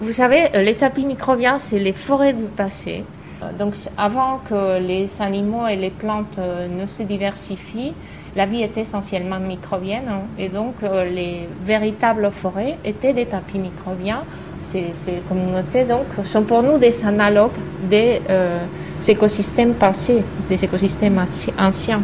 [0.00, 3.04] Vous savez, euh, les tapis microbiens, c'est les forêts du passé.
[3.42, 7.94] Euh, Donc, avant que les animaux et les plantes euh, ne se diversifient,
[8.36, 10.08] la vie était essentiellement microbienne.
[10.08, 14.22] hein, et donc, euh, les véritables forêts étaient des tapis microbiens.
[14.56, 14.92] Ces,
[15.28, 17.50] communautés, donc, sont pour nous des analogues
[17.88, 18.60] des euh,
[19.08, 22.02] écosystèmes passés, des écosystèmes anci- anciens.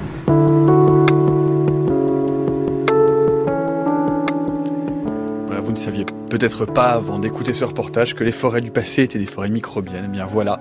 [5.62, 9.18] Vous ne saviez peut-être pas avant d'écouter ce reportage que les forêts du passé étaient
[9.18, 10.04] des forêts microbiennes.
[10.06, 10.60] Eh bien voilà,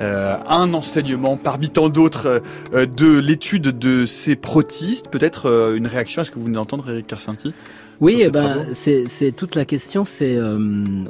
[0.00, 2.42] euh, un enseignement parmi tant d'autres
[2.72, 5.08] euh, de l'étude de ces protistes.
[5.08, 7.52] Peut-être euh, une réaction à ce que vous venez d'entendre, Eric Carcinti
[8.00, 10.58] Oui, eh ben, c'est toute la question, c'est euh,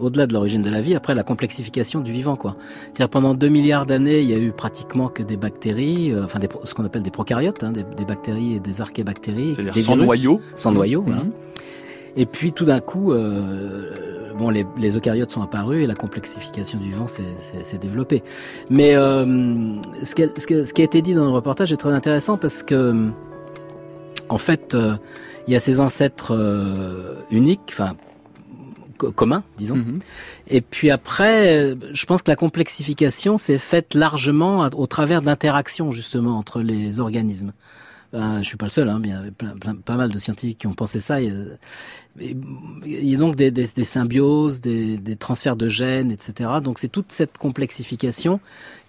[0.00, 2.56] au-delà de l'origine de la vie, après la complexification du vivant, quoi.
[2.92, 6.38] C'est-à-dire pendant 2 milliards d'années, il y a eu pratiquement que des bactéries, euh, enfin
[6.38, 9.96] des, ce qu'on appelle des prokaryotes, hein, des, des bactéries et des archébactéries, C'est-à-dire sans
[9.96, 10.40] noyau.
[10.56, 11.22] sans noyau, voilà.
[12.16, 16.78] Et puis tout d'un coup, euh, bon, les, les eucaryotes sont apparus et la complexification
[16.78, 18.22] du vivant s'est- développée.
[18.70, 19.24] Mais euh,
[20.02, 21.92] ce, qui a, ce, que- ce qui a été dit dans le reportage est très
[21.92, 23.08] intéressant parce que,
[24.28, 24.96] en fait, euh,
[25.48, 27.94] il y a ces ancêtres euh, uniques, enfin
[28.96, 29.76] co- communs, disons.
[29.76, 29.98] Mhm.
[30.48, 35.90] Et puis après, euh, je pense que la complexification s'est faite largement au travers d'interactions
[35.90, 37.52] justement entre les organismes.
[38.12, 40.12] Ben, je suis pas le seul, hein, bien, il y avait plein, plein- pas mal
[40.12, 41.20] de scientifiques qui ont pensé ça.
[41.20, 41.32] Et
[42.20, 46.50] il y a donc des, des- des symbioses, des, des transferts de gènes, etc.
[46.62, 48.40] Donc c'est toute cette complexification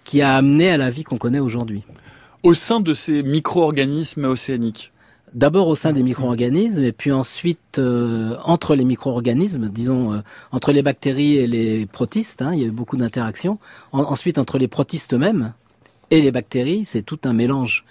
[0.04, 1.82] qui a amené à la vie qu'on connaît aujourd'hui.
[2.42, 4.92] Au sein de ces micro-organismes océaniques.
[5.34, 10.18] D'abord au sein des micro-organismes et puis ensuite euh, entre les micro-organismes, disons euh,
[10.52, 13.58] entre les bactéries et les protistes, hein, il y a eu beaucoup d'interactions.
[13.92, 15.52] En- ensuite entre les protistes eux-mêmes
[16.12, 17.84] et les bactéries, c'est tout un mélange.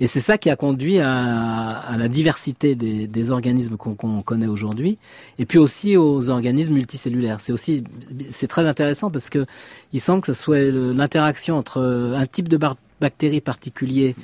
[0.00, 4.46] Et c'est ça qui a conduit à, à la diversité des, des organismes qu'on connaît
[4.46, 4.98] aujourd'hui,
[5.38, 7.40] et puis aussi aux organismes multicellulaires.
[7.40, 7.84] C'est aussi
[8.30, 9.46] c'est très intéressant parce que
[9.92, 11.80] il semble que ce soit l'interaction entre
[12.16, 14.14] un type de bar- bactérie particulier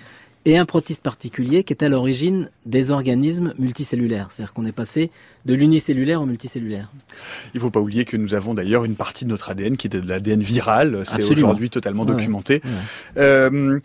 [0.44, 4.28] et un protiste particulier qui est à l'origine des organismes multicellulaires.
[4.30, 5.10] C'est-à-dire qu'on est passé
[5.44, 6.90] de l'unicellulaire au multicellulaire.
[7.54, 10.00] Il faut pas oublier que nous avons d'ailleurs une partie de notre ADN qui était
[10.00, 11.04] de l'ADN viral.
[11.06, 12.62] C'est aujourd'hui totalement Ouais, documenté.
[12.64, 12.70] ouais.
[13.18, 13.78] Euh,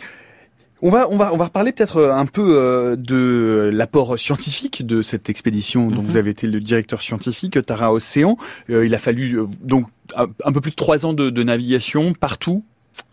[0.85, 4.85] on va, on va, on va reparler peut-être euh, un peu euh, de l'apport scientifique
[4.85, 6.07] de cette expédition dont Mhm.
[6.07, 8.37] vous avez été le directeur scientifique, Tara Océan.
[8.69, 12.13] Euh, il a fallu euh, donc un, peu plus de trois ans de, de navigation
[12.13, 12.63] partout.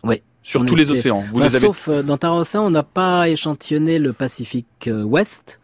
[0.03, 0.21] Oui.
[0.43, 1.21] Sur tous les océans.
[1.31, 1.65] Vous Enfin, les avez.
[1.67, 5.59] Sauf euh, dans Terra Océan, on n'a pas échantillonné le Pacifique euh, Ouest,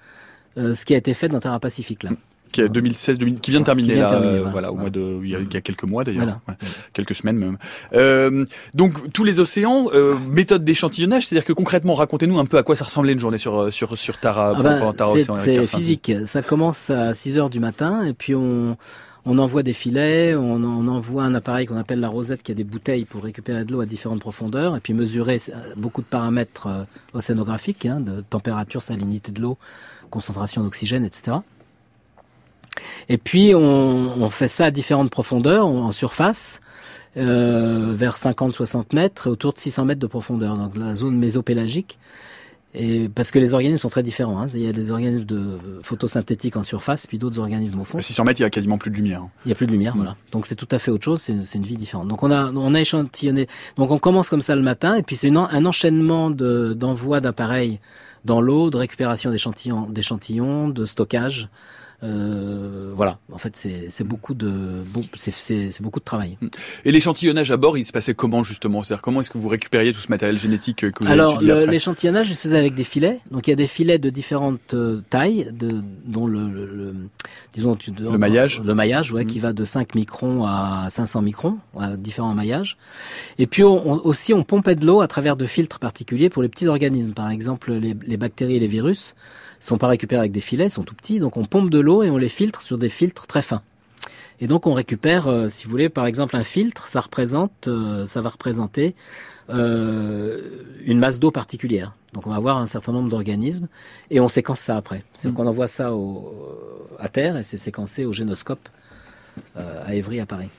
[0.58, 2.12] euh, ce qui a été fait dans Terra Pacifique là.
[2.52, 4.50] Qui est 2016, 2000, qui vient de terminer de euh, voilà.
[4.52, 6.42] voilà, au mois de, il y a, il y a quelques mois d'ailleurs, Voilà.
[6.48, 6.56] Ouais.
[6.94, 7.58] quelques semaines même.
[7.94, 12.64] Euh, donc tous les océans, euh, méthode d'échantillonnage, c'est-à-dire que concrètement, racontez-nous un peu à
[12.64, 16.12] quoi ça ressemblait une journée sur sur sur Tara, Ah ben, pendant Tara c'est physique.
[16.26, 18.78] Ça commence à 6 heures du matin et puis on,
[19.26, 22.56] on envoie des filets, on, on envoie un appareil qu'on appelle la rosette qui a
[22.56, 25.40] des bouteilles pour récupérer de l'eau à différentes profondeurs et puis mesurer
[25.76, 26.68] beaucoup de paramètres
[27.14, 29.58] océanographiques, hein, de température, salinité de l'eau,
[30.10, 31.38] concentration d'oxygène, etc.
[33.10, 36.62] Et puis on, on fait ça à différentes profondeurs, en surface,
[37.18, 41.98] euh, vers 50-60 mètres, autour de 600 mètres de profondeur, donc la zone mésopélagique.
[42.76, 44.40] Et parce que les organismes sont très différents.
[44.40, 44.50] Hein.
[44.54, 47.98] Il y a des organismes de photosynthétiques en surface, puis d'autres organismes au fond.
[47.98, 49.26] À 600 mètres, il y a quasiment plus de lumière.
[49.46, 50.00] Il y a plus de lumière, Mm.
[50.00, 50.16] voilà.
[50.32, 51.22] Donc c'est tout à fait autre chose.
[51.22, 52.08] C'est une vie différente.
[52.08, 53.48] Donc on a on a échantillonné.
[53.78, 57.80] Donc on commence comme ça le matin, et puis c'est un enchaînement de d'envoi d'appareils
[58.26, 61.50] dans l'eau, de récupération d'échantillons, d'échantillons, de stockage.
[62.04, 63.18] Euh, voilà.
[63.32, 64.84] En fait, c'est beaucoup de
[65.16, 66.38] c'est beaucoup de travail.
[66.86, 68.84] Et l'échantillonnage à bord, il se passait comment justement?
[68.84, 72.32] C'est-à-dire comment est-ce que vous récupériez tout ce matériel génétique que vous avez Alors, l'échantillonnage,
[72.34, 73.20] se faisait avec des filets.
[73.32, 76.96] Donc, il y a des filets de différentes euh, tailles, de, dont le, le- le-
[77.54, 78.62] disons, Le maillage.
[78.64, 81.58] le maillage, ouais, qui va de 5 microns à 500 microns,
[81.98, 82.78] différents maillages.
[83.40, 86.44] Et puis, on, on- aussi, on pompait de l'eau à travers de filtres particuliers pour
[86.44, 87.14] les petits organismes.
[87.14, 89.16] Par exemple, les, les bactéries et les virus
[89.60, 91.20] sont pas récupérés avec des filets, ils sont tout petits.
[91.20, 93.62] Donc, on pompe de l'eau et on les filtre sur des filtres très fins.
[94.40, 98.06] Et donc on récupère, euh, si vous voulez, par exemple un filtre, ça représente, euh,
[98.06, 98.96] ça va représenter
[99.50, 100.42] euh,
[100.86, 101.94] une masse d'eau particulière.
[102.14, 103.68] Donc on va avoir un certain nombre d'organismes
[104.12, 105.04] et on séquence ça après.
[105.14, 105.34] C'est Mm.
[105.34, 106.34] qu'on envoie ça au,
[107.00, 108.70] à terre et c'est séquencé au génoscope
[109.56, 110.50] à Évry à Paris.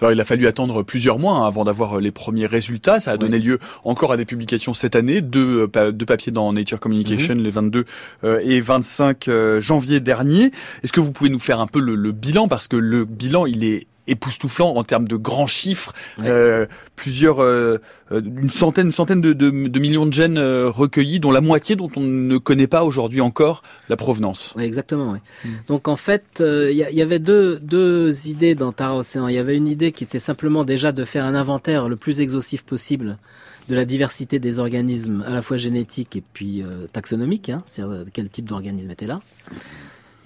[0.00, 3.00] Alors il a fallu attendre plusieurs mois hein, avant d'avoir euh, les premiers résultats.
[3.00, 6.52] Ça a donné lieu encore à des publications cette année, deux, euh, deux papiers dans
[6.52, 7.42] Nature Communication Mhm.
[7.42, 7.84] les 22
[8.24, 10.50] euh, et 25 euh, janvier dernier.
[10.82, 12.48] Est-ce que vous pouvez nous faire un peu le, le bilan?
[12.48, 16.28] Parce que le bilan il est époustouflant en termes de grands chiffres, Ouais.
[16.28, 17.78] euh, plusieurs, euh,
[18.12, 21.76] euh, une centaine, une centaine de, de- de millions de gènes recueillis, dont la moitié
[21.76, 24.52] dont on ne connaît pas aujourd'hui encore la provenance.
[24.56, 25.12] Oui, exactement.
[25.12, 25.18] Oui.
[25.44, 25.48] Mm.
[25.68, 29.28] Donc en fait, euh, il y, avait deux, deux idées dans Tara Océan.
[29.28, 32.20] Il y avait une idée qui était simplement déjà de faire un inventaire le plus
[32.20, 33.18] exhaustif possible
[33.68, 38.04] de la diversité des organismes, à la fois génétiques et puis euh, taxonomiques, hein, c'est-à-dire
[38.14, 39.20] quel type d'organisme était là.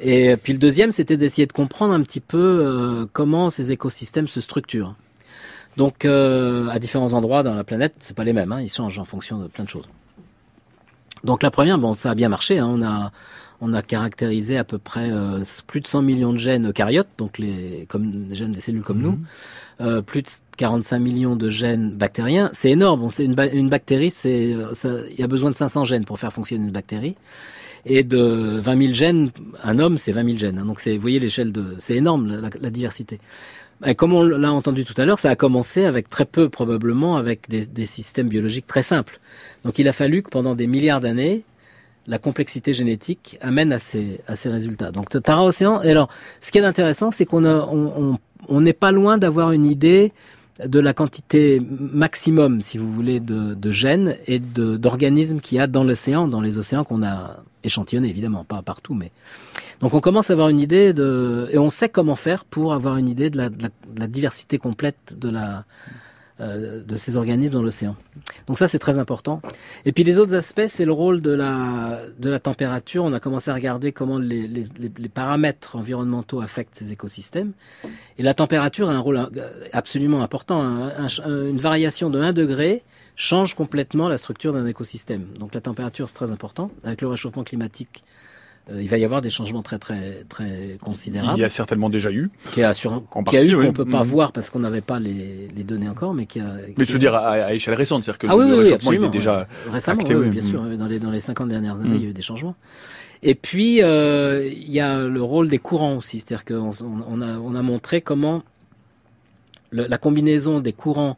[0.01, 4.27] Et puis le deuxième, c'était d'essayer de comprendre un petit peu euh, comment ces écosystèmes
[4.27, 4.95] se structurent.
[5.77, 8.99] Donc euh, à différents endroits dans la planète, c'est pas les mêmes, hein, ils changent
[8.99, 9.89] en fonction de plein de choses.
[11.25, 12.59] Donc la première, bon, ça a bien marché.
[12.59, 13.13] Hein, on a
[13.65, 17.39] on a caractérisé à peu près euh, plus de 100 millions de gènes eucaryotes, donc
[17.39, 19.19] les comme les gènes des cellules comme nous,
[19.81, 22.51] euh, plus de 45 millions de gènes bactériens.
[22.53, 23.05] C'est énorme.
[23.05, 26.05] On sait une, ba- une bactérie, c'est euh, il y a besoin de 500 gènes
[26.05, 27.17] pour faire fonctionner une bactérie.
[27.85, 29.31] Et de 20 000 gènes,
[29.65, 30.59] un homme, c'est 20 000 gènes.
[30.59, 30.65] hein.
[30.65, 33.19] Donc c'est, vous voyez l'échelle de, c'est énorme la, la diversité.
[33.85, 37.17] Et comme on l'a entendu tout à l'heure, ça a commencé avec très peu probablement,
[37.17, 39.19] avec des, des systèmes biologiques très simples.
[39.65, 41.43] Donc il a fallu que pendant des milliards d'années,
[42.07, 44.93] la complexité génétique amène à ces, à ces résultats.
[44.93, 46.09] Donc Tara Océan, et alors
[46.41, 48.17] ce qui est intéressant, c'est qu'on on, on,
[48.49, 50.13] on n'est pas loin d'avoir une idée
[50.59, 55.85] de la quantité maximum, si vous voulez, de, gènes et d'organismes qu'il y a dans
[55.85, 59.11] l'océan, dans les océans qu'on a échantillonnés, évidemment, pas partout, mais.
[59.81, 62.99] Donc on commence à avoir une idée de et on sait comment faire pour avoir
[62.99, 65.65] une idée de la, diversité complète de la
[66.41, 67.95] de ces organismes dans l'océan.
[68.47, 69.41] Donc ça c'est très important.
[69.85, 73.05] Et puis les autres aspects, c'est le rôle de la de la température.
[73.05, 77.53] On a commencé à regarder comment les, les, paramètres environnementaux affectent ces écosystèmes.
[78.19, 80.61] Et la température a un rôle euh, absolument important.
[80.61, 82.83] Un- une variation de 1 degré
[83.15, 85.27] change complètement la structure d'un écosystème.
[85.39, 86.71] Donc la température c'est très important.
[86.85, 88.22] Avec le réchauffement climatique, euh,
[88.71, 92.11] il va y avoir des changements très très très considérables Il y a certainement déjà
[92.13, 92.31] eu.
[92.53, 93.67] qui a, sur, En qui a partie, eu oui.
[93.67, 94.09] qu'on peut pas Mhm.
[94.11, 96.55] voir parce qu'on n'avait pas les, les données encore, mais qui a.
[96.79, 98.63] Mais je veux a- dire à, à échelle récente, c'est-à-dire que ah oui, le oui,
[98.65, 100.49] réchauffement il est déjà récemment, acté, oui, bien Mhm.
[100.49, 101.95] sûr, dans les dans les 50 dernières années, Mhm.
[101.97, 102.55] il y a eu des changements.
[103.25, 107.21] Et puis euh, il y a le rôle des courants aussi, c'est-à-dire qu'on on, on
[107.21, 108.43] a on a montré comment
[109.71, 111.17] le- la combinaison des courants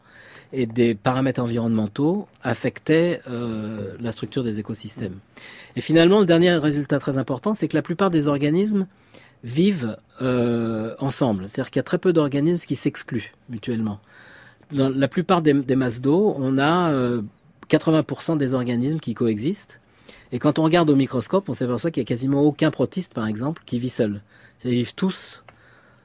[0.54, 5.18] et des paramètres environnementaux affectait euh, la structure des écosystèmes.
[5.76, 8.86] Et finalement, le dernier résultat très important, c'est que la plupart des organismes
[9.42, 11.48] vivent euh, ensemble.
[11.48, 13.98] C'est-à-dire qu'il y a très peu d'organismes qui s'excluent mutuellement.
[14.72, 17.22] Dans la plupart des, masses d'eau, on a euh,
[17.68, 19.80] 80% des organismes qui coexistent.
[20.32, 23.26] Et quand on regarde au microscope, on s'aperçoit qu'il y a quasiment aucun protiste, par
[23.26, 24.22] exemple, qui vit seul.
[24.60, 25.43] Qu'ils vivent tous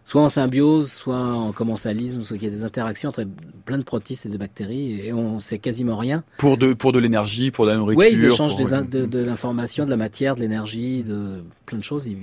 [0.09, 3.23] soit en symbiose, soit en commensalisme, soit qu'il y a des interactions entre
[3.63, 6.23] plein de protistes et des bactéries, et on sait quasiment rien.
[6.39, 7.99] pour de pour de l'énergie, pour de la nourriture.
[7.99, 11.43] Oui, ils échangent pour- des in- de, de l'information, de la matière, de l'énergie, de
[11.67, 12.07] plein de choses.
[12.07, 12.17] Ils,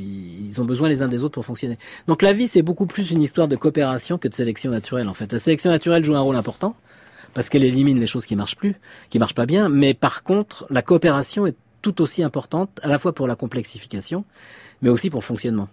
[0.46, 1.78] ils ont besoin les uns des autres pour fonctionner.
[2.08, 5.14] Donc la vie, c'est beaucoup plus une histoire de coopération que de sélection naturelle, en
[5.14, 5.32] fait.
[5.32, 6.74] La sélection naturelle joue un rôle important
[7.34, 8.74] parce qu'elle élimine les choses qui marchent plus,
[9.10, 9.68] qui marchent pas bien.
[9.68, 14.24] Mais par contre, la coopération est tout aussi importante, à la fois pour la complexification,
[14.82, 15.68] mais aussi pour le fonctionnement.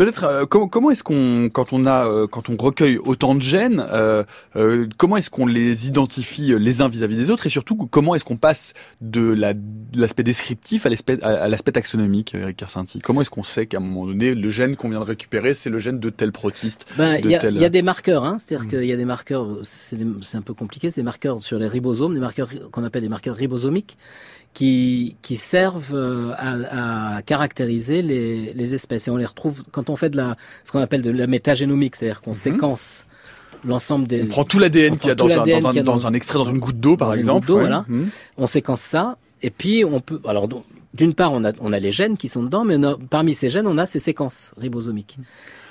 [0.00, 3.42] Peut-être euh, comment, comment est-ce qu'on quand on a euh, quand on recueille autant de
[3.42, 4.24] gènes, euh,
[4.56, 8.14] euh, comment est-ce qu'on les identifie euh, les uns vis-à-vis des autres et surtout comment
[8.14, 8.72] est-ce qu'on passe
[9.02, 13.28] de la de l'aspect descriptif à l'aspect à, à l'aspect taxonomique, Eric Kersinti Comment est-ce
[13.28, 16.00] qu'on sait qu'à un moment donné le gène qu'on vient de récupérer c'est le gène
[16.00, 18.68] de tel protiste Ben, il y, a- tel- il y a des marqueurs, hein, c'est-à-dire
[18.68, 18.70] Mm.
[18.70, 19.98] qu'il y a des marqueurs, c'est
[20.38, 23.36] un peu compliqué, c'est des marqueurs sur les ribosomes, des marqueurs qu'on appelle des marqueurs
[23.36, 23.98] ribosomiques,
[24.54, 29.08] qui, qui servent euh, à, à caractériser les, les espèces.
[29.08, 31.96] Et on les retrouve quand on fait de la, ce qu'on appelle de la métagénomique,
[31.96, 32.36] c'est-à-dire qu'on Mhm.
[32.36, 33.06] séquence
[33.64, 34.22] l'ensemble des...
[34.22, 36.46] On prend tout l'ADN qu'il y a dans, un, dans, un, dans un extrait dans
[36.50, 37.50] une goutte d'eau par exemple.
[37.52, 37.60] ouais.
[37.60, 37.84] voilà.
[37.88, 38.08] Mhm.
[38.38, 40.20] on séquence ça, et puis on peut...
[40.26, 40.48] Alors,
[40.92, 43.48] d'une part, on a, on a les gènes qui sont dedans, mais a- parmi ces
[43.50, 45.18] gènes, on a ces séquences ribosomiques.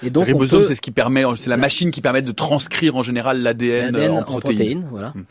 [0.02, 2.96] Et donc, ribosome peut- c'est ce qui permet, c'est la machine qui permet de transcrire
[2.96, 4.88] en général l'ADN l'ADN en protéines.
[4.90, 5.10] voilà.
[5.14, 5.24] Hmm.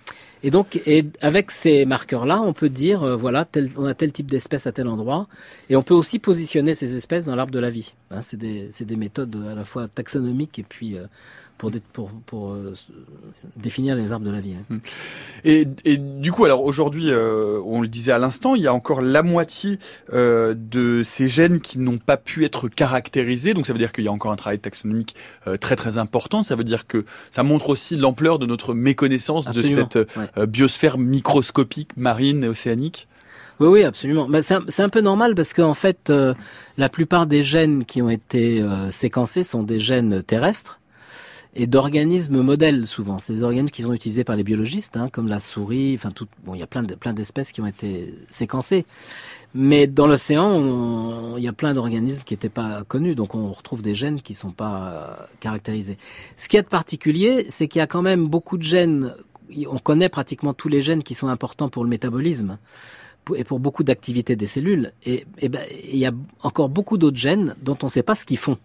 [0.43, 4.13] Et donc, et avec ces marqueurs-là, on peut dire, euh, voilà, tel, on a tel
[4.13, 5.27] type d'espèce à tel endroit,
[5.69, 7.95] et on peut aussi positionner ces espèces dans l'arbre de la vie.
[8.11, 11.07] Hein, c'est des, des méthodes à la fois taxonomiques et puis euh,
[11.59, 12.73] pour, dé- pour, pour euh,
[13.57, 14.55] définir les arbres de la vie.
[14.55, 14.79] hein.
[15.45, 18.73] Et, et du coup, alors aujourd'hui, euh, on le disait à l'instant, il y a
[18.73, 19.79] encore la moitié
[20.13, 23.55] euh, de ces gènes qui n'ont pas pu être caractérisés.
[23.55, 25.15] Donc ça veut dire qu'il y a encore un travail taxonomique
[25.61, 26.43] très très important.
[26.43, 30.47] Ça veut dire que ça montre aussi l'ampleur de notre méconnaissance Absolument, de cette ouais.
[30.47, 33.09] biosphère microscopique marine et océanique.
[33.61, 34.29] Oui, oui, absolument.
[34.29, 36.33] Bah, c'est un, peu normal parce qu'en fait, euh,
[36.77, 40.81] la plupart des gènes qui ont été euh, séquencés sont des gènes terrestres
[41.59, 43.19] et d'organismes modèles souvent.
[43.19, 45.95] C'est des organismes qui sont utilisés par les biologistes, hein, comme la souris.
[45.97, 46.29] Enfin, tout.
[46.45, 48.87] Bon, il y a plein de plein d'espèces qui ont été séquencées.
[49.55, 53.83] Mais dans l'océan, il y a plein d'organismes qui n'étaient pas connus, donc on retrouve
[53.83, 55.97] des gènes qui sont pas euh, caractérisés.
[56.37, 59.15] Ce qu'il y a de particulier, c'est qu'il y a quand même beaucoup de gènes.
[59.69, 62.59] On connaît pratiquement tous les gènes qui sont importants pour le métabolisme
[63.35, 64.93] et pour beaucoup d'activités des cellules.
[65.05, 68.15] Et, et ben, il y a encore beaucoup d'autres gènes dont on ne sait pas
[68.15, 68.59] ce qu'ils font.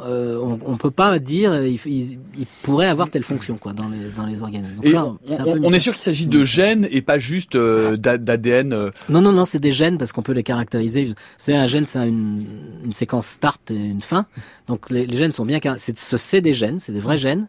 [0.00, 3.98] Euh, on ne peut pas dire il, il pourrait avoir telle fonction quoi dans les
[4.16, 4.74] dans les organismes.
[4.76, 6.86] Donc Et ça, on, c'est un on- peu on est sûr qu'il s'agit de gènes
[6.90, 8.72] et pas juste euh, d'a- d'ADN.
[8.72, 11.14] euh, Non non non, c'est des gènes parce qu'on peut les caractériser.
[11.38, 12.44] C'est un gène, c'est une,
[12.84, 14.26] une séquence start et une fin.
[14.66, 17.46] Donc les, les gènes sont bien c'est ce- c'est des gènes, c'est des vrais gènes,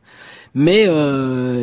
[0.54, 0.84] mais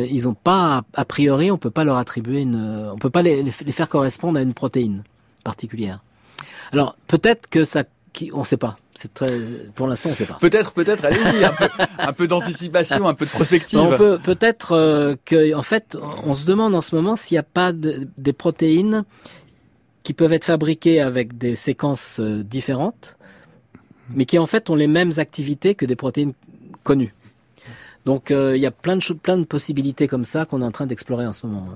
[0.09, 3.43] ils ont pas a priori on peut pas leur attribuer une on peut pas les,
[3.43, 5.03] les faire correspondre à une protéine
[5.43, 6.01] particulière.
[6.71, 7.83] Alors peut-être que ça
[8.13, 8.77] qui, on sait pas.
[8.95, 9.39] C'est très
[9.75, 10.37] pour l'instant on sait pas.
[10.39, 11.43] Peut-être, peut-être, allez-y,
[11.99, 13.79] un peu, d'anticipation, un peu de prospective.
[13.79, 17.39] On peut peut-être euh, que, en fait, on se demande en ce moment s'il n'y
[17.39, 19.03] a pas de- des protéines
[20.03, 23.17] qui peuvent être fabriqués avec des séquences euh, différentes,
[24.09, 26.33] mais qui en fait ont les mêmes activités que des protéines
[26.83, 27.13] connues.
[28.05, 30.71] Donc euh, il y a plein de, plein de possibilités comme ça qu'on est en
[30.71, 31.67] train d'explorer en ce moment.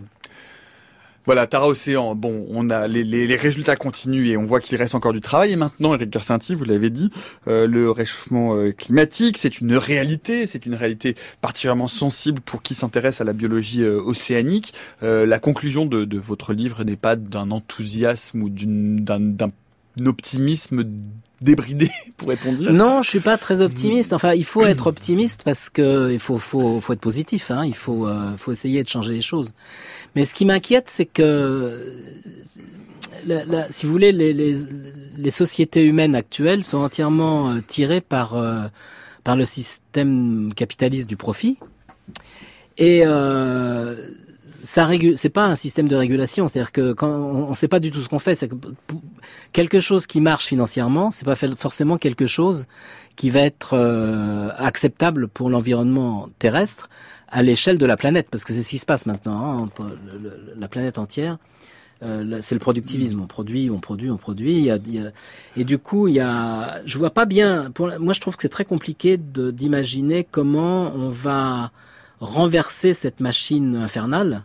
[1.28, 4.78] Voilà, Tara Océan, bon, on a les, les, les résultats continuent et on voit qu'il
[4.78, 5.52] reste encore du travail.
[5.52, 7.12] Et maintenant, Eric Garcinti, vous l'avez dit,
[7.50, 12.76] euh, le réchauffement euh, climatique, c'est une réalité, c'est une réalité particulièrement sensible pour qui
[12.76, 14.74] s'intéresse à la biologie euh, océanique.
[15.04, 19.52] Euh, la conclusion de, de votre livre n'est pas d'un enthousiasme ou d'un d'un
[20.06, 20.84] optimisme
[21.42, 22.72] débridé, pourrait-on dire?
[22.72, 24.14] Non, je suis pas très optimiste.
[24.14, 27.52] Enfin, il faut être optimiste parce que il faut, faut, faut être positif.
[27.52, 27.66] Hein.
[27.66, 29.54] Il faut, euh, faut essayer de changer les choses.
[30.16, 31.96] Mais ce qui m'inquiète, c'est que,
[33.70, 38.68] si vous voulez, les, sociétés humaines actuelles sont entièrement euh, tirées par, euh,
[39.24, 41.60] par le système capitaliste du profit.
[42.78, 43.96] Et euh,
[44.48, 45.18] ça régule.
[45.18, 46.48] C'est pas un système de régulation.
[46.48, 48.56] C'est-à-dire que on ne sait pas du tout ce qu'on fait, c'est que
[49.54, 52.66] quelque chose qui marche financièrement, c'est pas forcément quelque chose
[53.16, 56.90] qui va être euh, acceptable pour l'environnement terrestre
[57.30, 59.86] à l'échelle de la planète, parce que c'est ce qui se passe maintenant hein, entre
[60.58, 61.38] la planète entière.
[62.04, 63.20] Euh, c'est le productivisme.
[63.22, 64.54] On produit, on produit, on produit.
[64.58, 65.12] Il y a, il y a-
[65.56, 66.82] et du coup, il y a.
[66.86, 67.72] Je vois pas bien.
[67.72, 71.72] Pour, moi, je trouve que c'est très compliqué d'imaginer comment on va
[72.20, 74.44] renverser cette machine infernale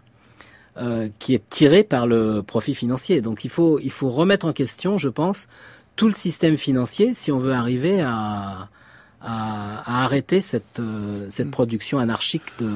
[0.78, 3.20] euh, qui est tirée par le profit financier.
[3.20, 5.47] Donc, il faut, il faut remettre en question, je pense,
[5.97, 8.70] tout le système financier si on veut arriver à,
[9.22, 12.70] à, à arrêter cette, euh, cette production anarchique de,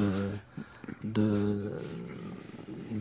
[1.03, 1.71] de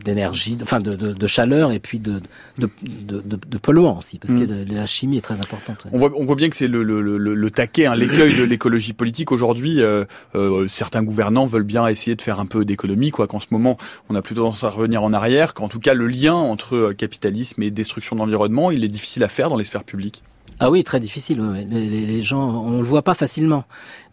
[0.04, 2.20] d'énergie, enfin de, de, de chaleur et puis de,
[2.58, 4.68] de, de, de, de polluants aussi, parce que Mm.
[4.68, 5.84] la, la chimie est très importante.
[5.84, 5.90] ouais.
[5.94, 8.42] On voit, on voit bien que c'est le, le, le, le taquet, hein, l'écueil de
[8.44, 9.80] l'écologie politique aujourd'hui.
[9.80, 13.26] euh, euh, certains gouvernants veulent bien essayer de faire un peu d'économie, quoi.
[13.26, 13.78] Qu'en ce moment,
[14.08, 15.54] on a plutôt tendance à revenir en arrière.
[15.54, 19.28] Qu'en tout cas, le lien entre capitalisme et destruction de l'environnement, il est difficile à
[19.28, 20.22] faire dans les sphères publiques.
[20.58, 21.40] Ah oui, très difficile.
[21.40, 21.66] ouais.
[21.68, 23.64] Les, les- les gens, on le voit pas facilement,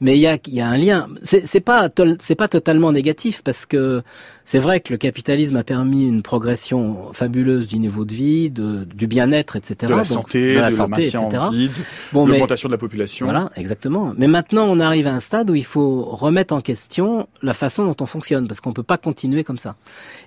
[0.01, 1.07] mais il y a, il y a un lien.
[1.23, 4.01] C'est pas, c'est pas totalement négatif parce que
[4.43, 8.83] c'est vrai que le capitalisme a permis une progression fabuleuse du niveau de vie, de,
[8.83, 9.75] du bien-être, etc.
[9.83, 11.25] De la Donc, santé, de la de santé, etc.
[11.39, 11.73] en vie, de
[12.11, 13.25] Bon, l'augmentation de la population.
[13.25, 14.13] Voilà, exactement.
[14.17, 17.85] Mais maintenant, on arrive à un stade où il faut remettre en question la façon
[17.85, 19.75] dont on fonctionne, parce qu'on peut pas continuer comme ça.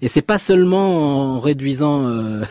[0.00, 2.42] Et c'est pas seulement en réduisant euh,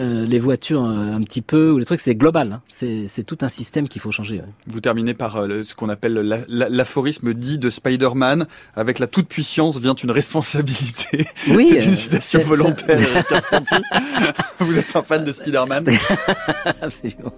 [0.00, 2.52] euh, les voitures euh, un petit peu ou les trucs, c'est global.
[2.52, 2.62] hein.
[2.68, 4.36] C'est tout un système qu'il faut changer.
[4.36, 4.46] ouais.
[4.68, 8.46] Vous terminez par euh, le- ce qu'on appelle la- la- l'aphorisme dit de Spider-Man
[8.76, 11.26] avec la toute puissance vient une responsabilité.
[11.48, 12.98] Oui, c'est une citation volontaire.
[14.60, 15.84] Vous êtes un fan de Spider-Man
[16.82, 17.32] Absolument.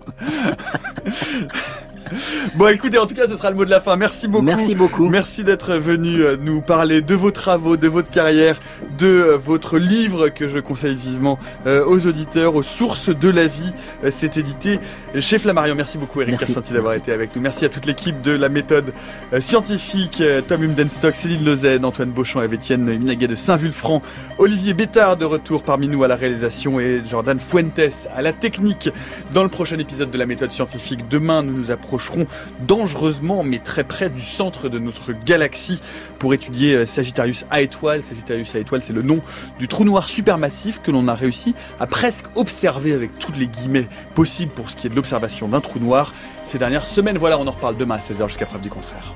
[2.55, 3.97] Bon, écoutez, en tout cas, ce sera le mot de la fin.
[3.97, 4.45] Merci beaucoup.
[4.45, 5.09] Merci beaucoup.
[5.09, 8.61] Merci d'être venu euh, nous parler de vos travaux, de votre carrière,
[8.99, 13.47] de euh, votre livre que je conseille vivement euh, aux auditeurs, aux sources de la
[13.47, 13.73] vie.
[14.11, 14.81] C'est édité
[15.19, 15.75] chez Flammarion.
[15.75, 16.47] Merci beaucoup Eric Merci.
[16.47, 17.43] Carcenti d'avoir été avec nous.
[17.43, 18.93] Merci à toute l'équipe de la méthode
[19.39, 24.03] scientifique, Tom Humdenstock, Céline Lozen, Antoine Beauchamp et Étienne Minaguet de Saint-Vulfranc,
[24.39, 28.91] Olivier Bétard de retour parmi nous à la réalisation et Jordan Fuentes à la technique.
[29.33, 31.71] Dans le prochain épisode de la méthode scientifique, demain, nous nous
[32.66, 35.80] dangereusement mais très près du centre de notre galaxie
[36.18, 38.03] pour étudier euh, Sagittarius A étoile.
[38.03, 39.20] Sagittarius A étoile, c'est le nom
[39.59, 43.88] du trou noir supermassif que l'on a réussi à presque observer avec toutes les guillemets
[44.14, 47.18] possibles pour ce qui est de l'observation d'un trou noir ces dernières semaines.
[47.18, 49.14] Voilà, on en reparle demain à 16h jusqu'à preuve du contraire.